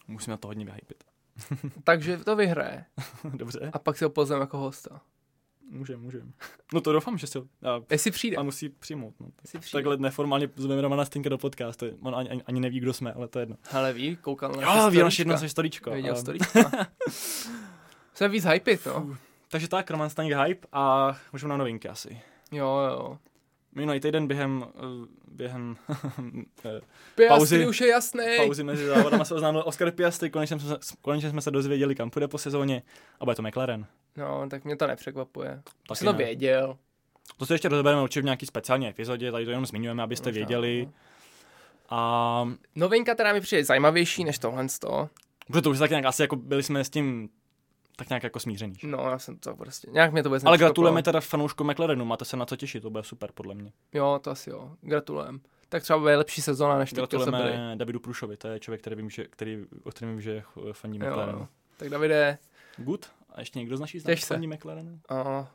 [0.08, 1.04] Musíme to hodně vyhypit.
[1.84, 2.84] Takže to vyhraje.
[3.34, 5.00] Dobře, A pak si ho pozveme jako hosta.
[5.70, 6.32] můžeme, můžeme.
[6.74, 7.44] No to doufám, že se a,
[7.90, 8.36] Jestli přijde.
[8.36, 9.14] a musí přijmout.
[9.20, 9.26] No.
[9.42, 9.76] Jestli přijde.
[9.76, 11.86] Takhle neformálně zveme Romana Stinka do podcastu.
[12.02, 13.56] On ani, ani, ani neví, kdo jsme, ale to je jedno.
[13.70, 15.90] Hele, ví, koukal na Jo, ví naše jedno storíčko.
[15.90, 16.70] Viděl ale- storíčka.
[18.12, 19.16] Musíme víc hypit, no.
[19.52, 22.20] Takže tak, Roman Staněk hype a můžeme na novinky asi.
[22.52, 23.18] Jo, jo.
[23.74, 25.76] Minulý týden během, eh, během
[26.64, 26.80] eh,
[27.14, 27.66] Piastri Pauzy.
[27.66, 28.24] už je jasný.
[28.36, 32.10] pauzy mezi závodama se oznámil Oscar Piastri, konečně jsme, se- konečně jsme se dozvěděli, kam
[32.10, 32.82] půjde po sezóně.
[33.20, 33.86] A bude to McLaren.
[34.16, 35.48] No, tak mě to nepřekvapuje.
[35.64, 36.18] Taky Taky jsem to ne.
[36.18, 36.76] věděl.
[37.36, 40.36] To se ještě rozebereme určitě v nějaký speciální epizodě, tady to jenom zmiňujeme, abyste Možná,
[40.38, 40.86] věděli.
[40.86, 40.92] no.
[41.90, 45.08] A Novinka teda mi přijde zajímavější než tohle z toho.
[45.46, 47.28] protože to už tak nějak asi jako byli jsme s tím
[48.04, 48.74] tak nějak jako smířený.
[48.78, 48.86] že?
[48.86, 52.24] No, já jsem to prostě, nějak mě to vůbec Ale gratulujeme teda fanouškům McLarenu, máte
[52.24, 53.72] se na co těšit, to bude super podle mě.
[53.92, 54.70] Jo, to asi jo.
[54.80, 55.40] Gratulujem.
[55.68, 57.24] Tak třeba bude lepší sezóna, než teď, co byly.
[57.30, 60.42] Gratulujeme Davidu Prušovi, to je člověk, který vím, že, který, o kterém vím, že
[60.72, 61.38] fandí Jo, McLarenu.
[61.38, 61.48] jo.
[61.76, 62.38] Tak Davide,
[62.76, 63.06] Good?
[63.30, 65.00] A ještě někdo z naší známých fandí McLarenu?
[65.10, 65.46] uh,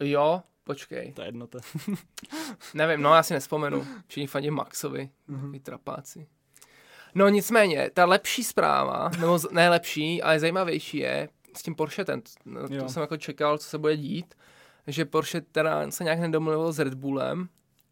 [0.00, 1.46] jo, Počkej, To je jedno.
[1.46, 1.58] To...
[2.74, 3.86] nevím, no já si nespomenu.
[4.06, 5.52] Všichni fandí Maxovi, Mhm.
[5.52, 5.60] mm-hmm.
[5.62, 6.26] trapáci.
[7.14, 12.22] No nicméně, ta lepší zpráva, nebo z- ne lepší, ale zajímavější je s tím Porschetem.
[12.44, 12.82] No, Jo.
[12.82, 14.34] to jsem jako čekal, co se bude dít,
[14.86, 17.48] že Porsche teda se nějak nedomluvil s Red Bullem.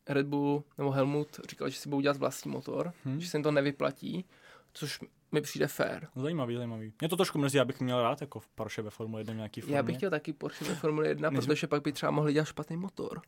[0.09, 3.11] Red Bull nebo Helmut říkal, že si budou dělat vlastní motor, Hm.
[3.11, 3.21] hmm.
[3.21, 4.25] že se jim to nevyplatí,
[4.73, 5.01] což
[5.33, 6.07] mi přijde fair.
[6.17, 6.93] Zajímavý, zajímavý.
[7.01, 9.77] Mě to trošku mrzí, abych měl rád jako v Porsche ve Formule 1 nějaký formě.
[9.77, 12.45] Já bych chtěl taky Porsche ve Formule 1, Než- protože pak by třeba mohli dělat
[12.45, 13.21] špatný motor.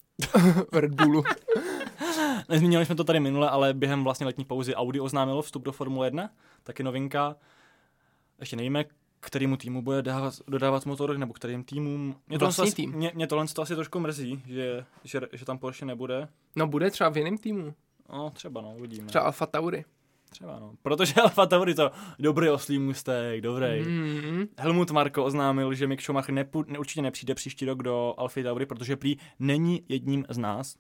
[0.73, 1.23] v Red Bullu.
[2.49, 6.07] Nezmínili jsme to tady minule, ale během vlastně letní pauzy Audi oznámilo vstup do Formule
[6.07, 6.31] 1,
[6.63, 7.37] taky novinka.
[8.41, 8.85] Ještě nevíme,
[9.21, 12.17] kterému týmu bude dávat, dodávat motor, nebo kterým týmům.
[12.29, 12.93] Mě to, Vlastní asi, tým.
[12.93, 16.29] mě, mě tohle to asi trošku mrzí, že, že, že tam Porsche nebude.
[16.57, 17.75] No bude třeba v jiném týmu.
[18.13, 19.07] No, třeba no, uvidíme.
[19.07, 19.85] Třeba Alfa Tauri.
[20.31, 20.73] třeba no.
[20.83, 23.81] Protože Alfa Tauri to dobrý oslý můstek, dobrý.
[23.81, 23.87] Mm.
[23.87, 24.49] Mm-hmm.
[24.59, 28.67] Helmut Marko oznámil, že Mick Schumacher nepu, ne, určitě nepřijde příští rok do Alfa Tauri,
[28.67, 30.77] protože prý není jedním z nás.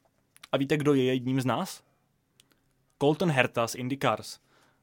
[0.52, 1.82] A víte, kdo je jedním z nás?
[3.02, 4.38] Colton Herta z IndyCars.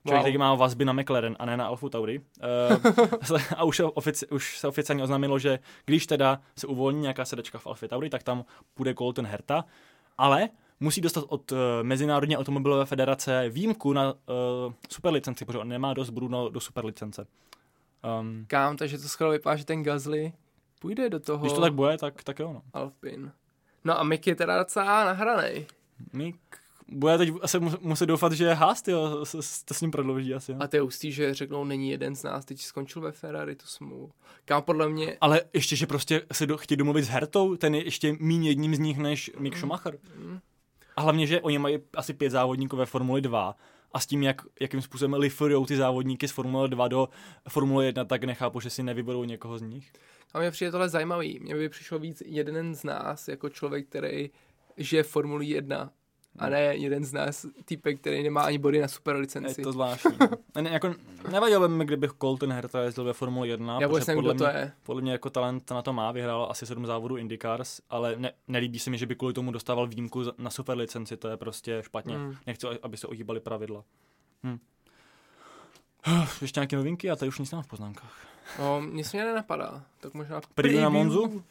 [0.06, 0.24] Člověk, Wow.
[0.24, 2.20] který má vazby na McLaren a ne na Alfa Tauri.
[2.20, 7.26] Uh, a už se, ofici, už se oficiálně oznámilo, že když teda se uvolní nějaká
[7.26, 9.66] sedačka v Alfa Tauri, tak tam půjde Colton Herta.
[10.18, 14.18] Ale musí dostat od uh, Mezinárodní automobilové federace výjimku na uh,
[14.89, 17.28] superlicenci, protože on nemá dost bodů na, do superlicence.
[18.20, 20.34] Um, Kam, takže to skoro vypadá, že ten Gasly
[20.80, 22.54] půjde do toho když to tak bude, tak, tak jo.
[22.54, 22.62] No.
[22.74, 23.32] Alpin.
[23.84, 25.66] No a Mick je teda docela nahranej.
[26.14, 26.38] Mick
[26.91, 29.25] bude teď asi mu- muset doufat, že Haas tyjo,
[29.65, 30.51] to s ním prodlouží asi.
[30.51, 30.57] Jo.
[30.61, 33.65] A to je ústý, že řeknou, není jeden z nás, teď skončil ve Ferrari, to
[33.65, 34.11] smůl.
[34.45, 37.85] Kam podle mě, Ale ještě, že prostě se do, chtějí domluvit s Hertou, ten je
[37.85, 39.97] ještě méně jedním z nich než Mick Schumacher.
[40.15, 40.39] Mm.
[40.95, 43.55] A hlavně, že oni mají asi pět závodníků ve Formuli 2
[43.91, 47.09] a s tím, jak, jakým způsobem liferujou ty závodníky z Formule 2 do
[47.49, 49.91] Formule 1, tak nechápu, že si nevyberou někoho z nich.
[50.33, 51.39] a mně přijde tohle zajímavý.
[51.39, 54.29] Mně by přišlo víc jeden z nás, jako člověk, který
[54.77, 55.91] žije v Formuli 1,
[56.38, 59.61] a ne jeden z nás, týpek, který nemá ani body na super Je licenci.
[59.61, 60.11] to zvláštní.
[60.55, 60.93] ne, ne, jako,
[61.31, 64.51] nevadilo by mi, kdybych Colton Herta jezdil ve Formuli 1, Já protože podle kdo to
[64.51, 64.71] mě, je.
[64.83, 68.79] podle mě jako talent na to má, vyhrál asi sedm závodů IndyCars, ale ne, nelíbí
[68.79, 72.17] se mi, že by kvůli tomu dostával výjimku na super licenci, to je prostě špatně.
[72.17, 72.35] Mm.
[72.47, 73.83] Nechci, aby se ohýbaly pravidla.
[74.43, 74.57] Hm.
[76.41, 77.07] Ještě nějaké novinky?
[77.07, 78.27] Já tady už nic nemám v poznámkách.
[78.59, 79.83] No, mě se mě nenapadá.
[79.99, 81.43] Tak možná Preview na Monzu?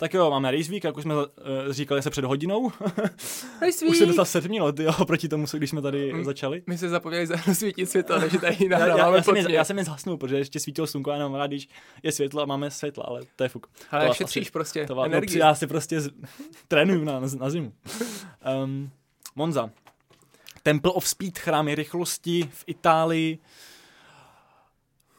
[0.00, 1.22] Tak jo, máme Race Week, jak už jsme uh,
[1.70, 2.70] říkali se před hodinou.
[3.60, 4.26] Race už se Week!
[4.26, 6.24] sedm minut, jo, proti tomu, když jsme tady Mm.
[6.24, 6.62] začali.
[6.66, 9.78] My se zapomněli zasvítit světlo, takže tady Já, já, nahráváme já, jsem je, já jsem
[9.78, 11.68] je zhasnul, protože ještě svítilo slunko a jenom rád, když
[12.02, 13.66] je světlo a máme světlo, ale to je fuk.
[13.90, 15.38] Ale to vás šetříš asi- prostě To vám, no, energii.
[15.38, 16.10] já si prostě z,
[16.68, 17.72] trénuju na, na zimu.
[18.64, 18.90] Um,
[19.36, 19.70] Monza.
[20.62, 23.38] Temple of Speed, chrámy rychlosti v Itálii,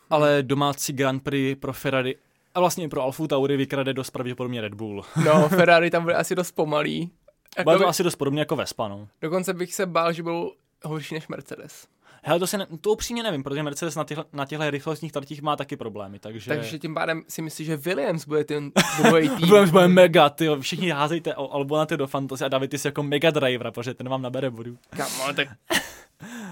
[0.10, 2.16] ale domácí Grand Prix pro Ferrari
[2.56, 5.06] a vlastně i pro Alfa Tauri vykrade dost pravděpodobně Red Bull.
[5.26, 7.12] No, Ferrari tam bude asi dost pomalý.
[7.58, 9.08] Jako Bude to by, asi dost podobně jako Vespa, no.
[9.22, 10.52] Dokonce bych se bál, že budou
[10.84, 11.88] horší než Mercedes.
[12.24, 15.42] Hele, to, se ne, to upřímně nevím, protože Mercedes na těchto, na těchto rychlostních tratích
[15.42, 16.48] má taky problémy, takže...
[16.48, 18.72] Takže tím pádem si myslíš, že Williams bude ten
[19.04, 19.48] druhý tým.
[19.48, 23.04] Williams bude mega, ty všichni házejte o Albonaty do Fantasy a David ty jsi jako
[23.04, 24.78] mega driver, protože ten vám nabere bodů.
[24.90, 25.48] Kamo, tak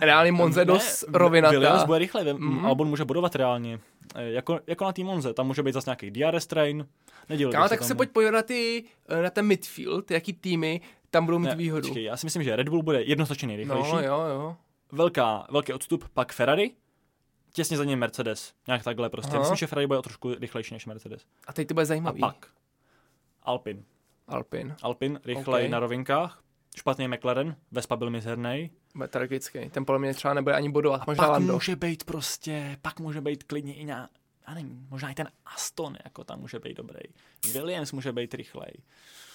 [0.01, 1.51] reálně Monza je dost Ne, rovinatá.
[1.51, 2.65] Williams bude rychle, mm-hmm.
[2.65, 3.79] Albon může bodovat reálně.
[4.15, 6.87] E, Jako, jako na té Monze, tam může být zase nějaký DRS train.
[7.29, 11.25] Nedělal Kámo, tak se pojď podívat na, ty, eh, na ten midfield, jaký týmy tam
[11.25, 11.81] budou mít Ne, výhodu.
[11.87, 13.91] Počkej, já si myslím, že Red Bull bude jednoznačně nejrychlejší.
[13.91, 14.55] No, jo, jo.
[14.91, 16.71] Velká, velký odstup, pak Ferrari,
[17.53, 18.53] těsně za ním Mercedes.
[18.67, 19.31] Nějak takhle prostě.
[19.31, 19.39] Aha.
[19.39, 21.21] Myslím, že Ferrari bude o trošku rychlejší než Mercedes.
[21.47, 22.19] A teď to bude A zajímavý.
[22.19, 22.47] pak
[23.43, 23.83] Alpin.
[24.27, 24.75] Alpin.
[24.81, 25.71] Alpin rychlej Ok.
[25.71, 26.41] na rovinkách.
[26.77, 28.71] Špatný McLaren, Vespa byl mizerný.
[28.95, 29.69] Bude tragický.
[29.69, 31.07] Ten podle mě třeba nebude ani bodovat.
[31.07, 31.53] Možná pak Lando.
[31.53, 34.09] může být prostě, pak může být klidně i na,
[34.47, 36.99] já nevím, možná i ten Aston, jako tam může být dobrý.
[37.53, 38.71] Williams může být rychlej.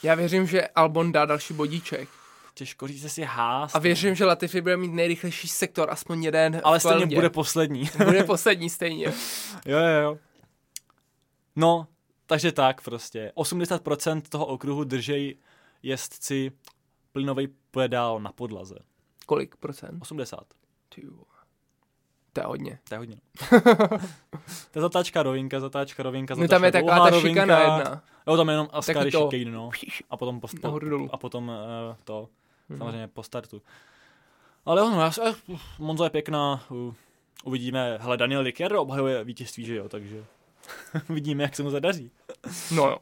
[0.03, 2.09] Já věřím, že Albon dá další bodíček.
[2.55, 3.75] Těžko říct, jestli Haas.
[3.75, 7.91] A věřím, že Latifi bude mít nejrychlejší sektor, aspoň jeden ale stejně bude poslední.
[8.05, 9.07] bude poslední stejně.
[9.67, 10.19] jo, jo, jo.
[11.57, 11.87] No,
[12.27, 13.33] takže tak prostě.
[13.37, 15.37] 80% toho okruhu držej
[15.83, 16.53] jezdci
[17.13, 18.75] plynový pedál na podlaze.
[19.27, 19.99] Kolik procent?
[20.03, 20.45] 80.
[20.95, 21.25] Ty vole.
[22.33, 22.79] To je hodně.
[22.89, 23.17] To je hodně.
[24.71, 28.03] to je zatáčka rovinka, zatáčka rovinka, No tam je zatáčka taková ta šikana jedna.
[28.27, 29.71] Jo, tam je jenom Ascari Taky to- chicane, no.
[30.11, 31.09] A potom, po, po, Nahoru dolů.
[31.13, 31.55] a potom uh,
[32.05, 32.29] to,
[32.69, 32.79] Mhm.
[32.79, 33.63] samozřejmě po startu.
[34.67, 35.35] Ale jo, no, já, eh,
[35.79, 36.95] Monza je pěkná, uh,
[37.45, 40.25] uvidíme, hele, Daniel Ricciardo obhajuje vítězství, že jo, takže
[41.11, 42.11] uvidíme, jak se mu zadaří.
[42.75, 42.99] No jo.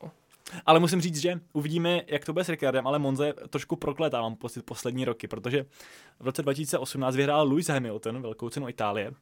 [0.67, 4.21] Ale musím říct, že uvidíme, jak to bude s Ricciardem, ale Monza je trošku prokletá,
[4.21, 5.67] mám pocit, poslední roky, protože
[6.21, 9.13] v roce 2018 vyhrál Lewis Hamilton velkou cenu Itálie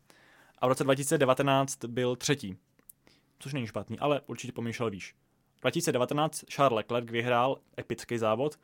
[0.58, 2.56] a v roce 2019 byl třetí.
[3.38, 5.14] Což není špatný, ale určitě pomýšlel výš.
[5.60, 8.58] 2019 Charles Leclerc vyhrál epický závod,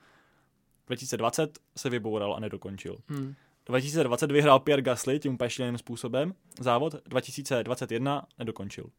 [0.87, 2.97] 2020 se vyboural a nedokončil.
[3.09, 3.35] Hmm.
[3.67, 8.91] 2020 vyhrál Pierre Gasly tím úplně způsobem závod, 2021 nedokončil.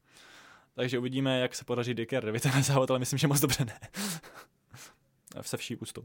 [0.75, 3.79] Takže uvidíme, jak se podaří Ricciardovi ten závod, ale myslím, že moc dobře ne.
[5.41, 6.03] Se vší ústou.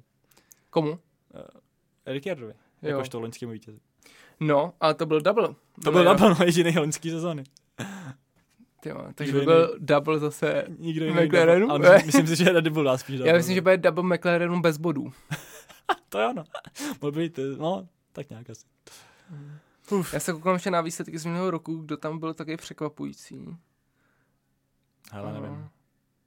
[0.70, 0.98] Komu?
[2.06, 2.52] Ricciardovi,
[2.82, 2.88] Jo.
[2.88, 3.78] jakožto loňskému vítězi.
[4.40, 5.48] No, ale to byl double.
[5.84, 7.44] To byl double, no, jediný loňský sezóny.
[8.84, 10.64] Jo, takže by byl double zase.
[10.78, 11.68] Nikdo jiný McLarenu?
[11.68, 13.30] double, ale myslím, myslím si, že Red Bull dá spíš double.
[13.32, 15.12] Já myslím, že bude double McLarenu bez bodů.
[16.08, 16.44] To je ono.
[17.00, 18.66] Mohl být, eh, no, tak nějak asi.
[19.90, 20.14] Uf.
[20.14, 23.46] Já se koukám ještě na výsledky z minulého roku, kdo tam byl taky překvapující.
[25.12, 25.40] Hele, No.
[25.40, 25.68] nevím.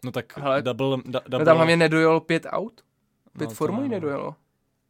[0.06, 2.82] No tak Hele, double, da, double No tam hlavně nedojelo pět aut.
[3.38, 3.94] Pět no, formulí ne, no.
[3.96, 4.36] nedojelo.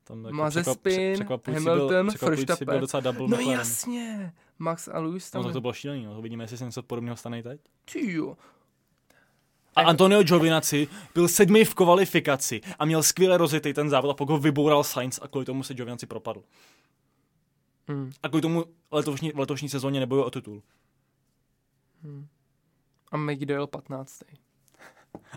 [0.04, 2.80] Tam jako Mazepin, překvap- Hamilton, byl Verstappen.
[2.82, 3.60] docela double No McLaren.
[3.60, 5.42] jasně, Max a Lewis tam.
[5.42, 6.20] No tak to bylo šílený, no.
[6.20, 7.62] Uvidíme, jestli se něco podobného stane i teď.
[7.92, 8.38] Ty jo.
[9.76, 14.30] A Antonio Giovinazzi byl sedmý v kvalifikaci a měl skvěle rozjetý ten závod a pak
[14.30, 16.44] ho vyboural Sainz a kvůli tomu se Giovinazzi propadl.
[17.88, 18.12] Hmm.
[18.24, 20.62] A kvůli tomu letošní, v letošní sezóně nebojuje o titul.
[23.14, 24.20] A Mick dojel 15.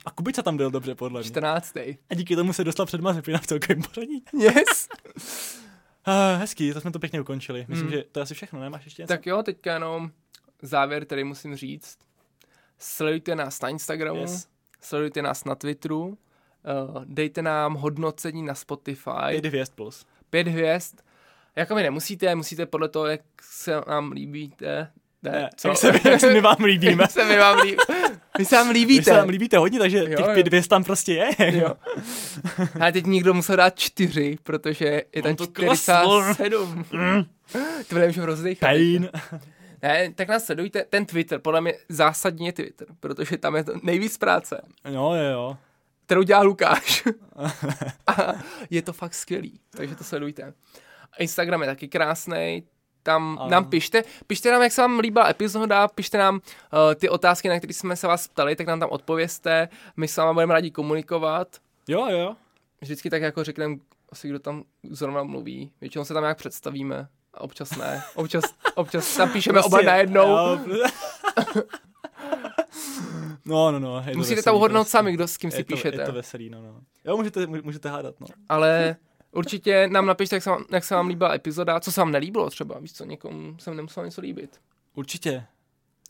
[0.04, 1.28] A Kubica tam byl dobře, podle mě.
[1.28, 1.76] 14.
[2.10, 4.24] A díky tomu se dostal před Mazepina v celkovém pořadí.
[4.32, 4.88] Yes.
[6.08, 7.66] Ah, hezký, to jsme to pěkně ukončili.
[7.68, 7.96] Myslím, Hmm.
[7.96, 9.08] že to je asi všechno, nemáš ještě něco?
[9.14, 10.10] tak jo, teďka jenom
[10.62, 11.98] závěr, který musím říct.
[12.78, 14.48] Sledujte nás na Instagramu, Yes.
[14.80, 19.10] sledujte nás na Twitteru, uh, dejte nám hodnocení na Spotify.
[19.30, 20.06] Pět hvězd plus.
[20.30, 21.00] pět hvězd.
[21.56, 24.92] Jako mi nemusíte, musíte podle toho, jak se nám líbíte.
[25.30, 25.68] Ne, co?
[25.68, 27.02] jak se, jak se my vám líbíme.
[27.02, 27.76] Jak se mi vám líbí.
[28.38, 29.02] Vy se vám Vy líbíte.
[29.04, 31.58] se nám líbíte hodně, takže Jo, těch pět hvězd tam prostě je.
[31.58, 31.74] Jo.
[32.80, 36.34] A teď někdo musel dát čtyři, protože je tam On to 47.
[37.88, 38.60] to nemůžu rozdechat.
[38.70, 39.10] Pain.
[39.82, 40.84] Ne, tak nás sledujte.
[40.90, 45.56] Ten Twitter, podle mě zásadně Twitter, protože tam je to nejvíc práce, Jo, jo, jo.
[46.06, 47.04] kterou dělá Lukáš.
[48.06, 48.32] A
[48.70, 50.52] je to fakt skvělý, takže to sledujte.
[51.18, 52.62] Instagram je taky krásný.
[53.06, 53.50] Tam Ano.
[53.50, 56.40] nám pište, pište nám, jak se vám líbila epizoda, pište nám uh,
[56.94, 59.68] ty otázky, na které jsme se vás ptali, tak nám tam odpověste.
[59.96, 61.48] My s váma budeme rádi komunikovat.
[61.88, 62.36] Jo, jo.
[62.80, 63.76] Vždycky tak jako řekneme
[64.12, 65.70] asi, kdo tam zrovna mluví.
[65.80, 67.08] Většinou se tam nějak představíme.
[67.34, 68.02] A občas ne.
[68.14, 68.44] Občas,
[68.74, 70.28] občas tam píšeme oba najednou.
[70.28, 70.58] Jo.
[73.44, 73.94] No, no, no.
[74.14, 74.90] Musíte veselý to uhodnout prostě.
[74.90, 76.02] sami, kdo s kým si je to, píšete.
[76.02, 76.80] Je to veselý, no, no.
[77.04, 78.26] Jo, můžete, mů- můžete hádat, no.
[78.48, 78.96] Ale
[79.36, 82.50] určitě nám napište, jak se, vám, jak se vám líbila epizoda, co se vám nelíbilo
[82.50, 82.78] třeba.
[82.78, 84.60] Víš co, někomu se nemuselo něco líbit.
[84.94, 85.46] Určitě.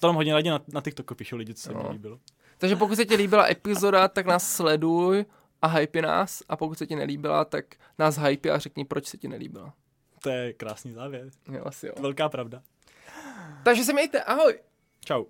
[0.00, 1.88] To nám hodně radě na, na TikToku píšou lidi, co se No.
[1.92, 2.18] líbilo.
[2.58, 5.24] Takže pokud se ti líbila epizoda, tak nás sleduj
[5.62, 6.42] a hype nás.
[6.48, 7.64] A pokud se ti nelíbila, tak
[7.98, 9.72] nás hype a řekni, proč se ti nelíbila.
[10.22, 11.30] To je krásný závěr.
[11.52, 11.92] Jo, asi jo.
[12.00, 12.62] Velká pravda.
[13.64, 14.58] Takže se mějte, ahoj!
[15.04, 15.24] Čau.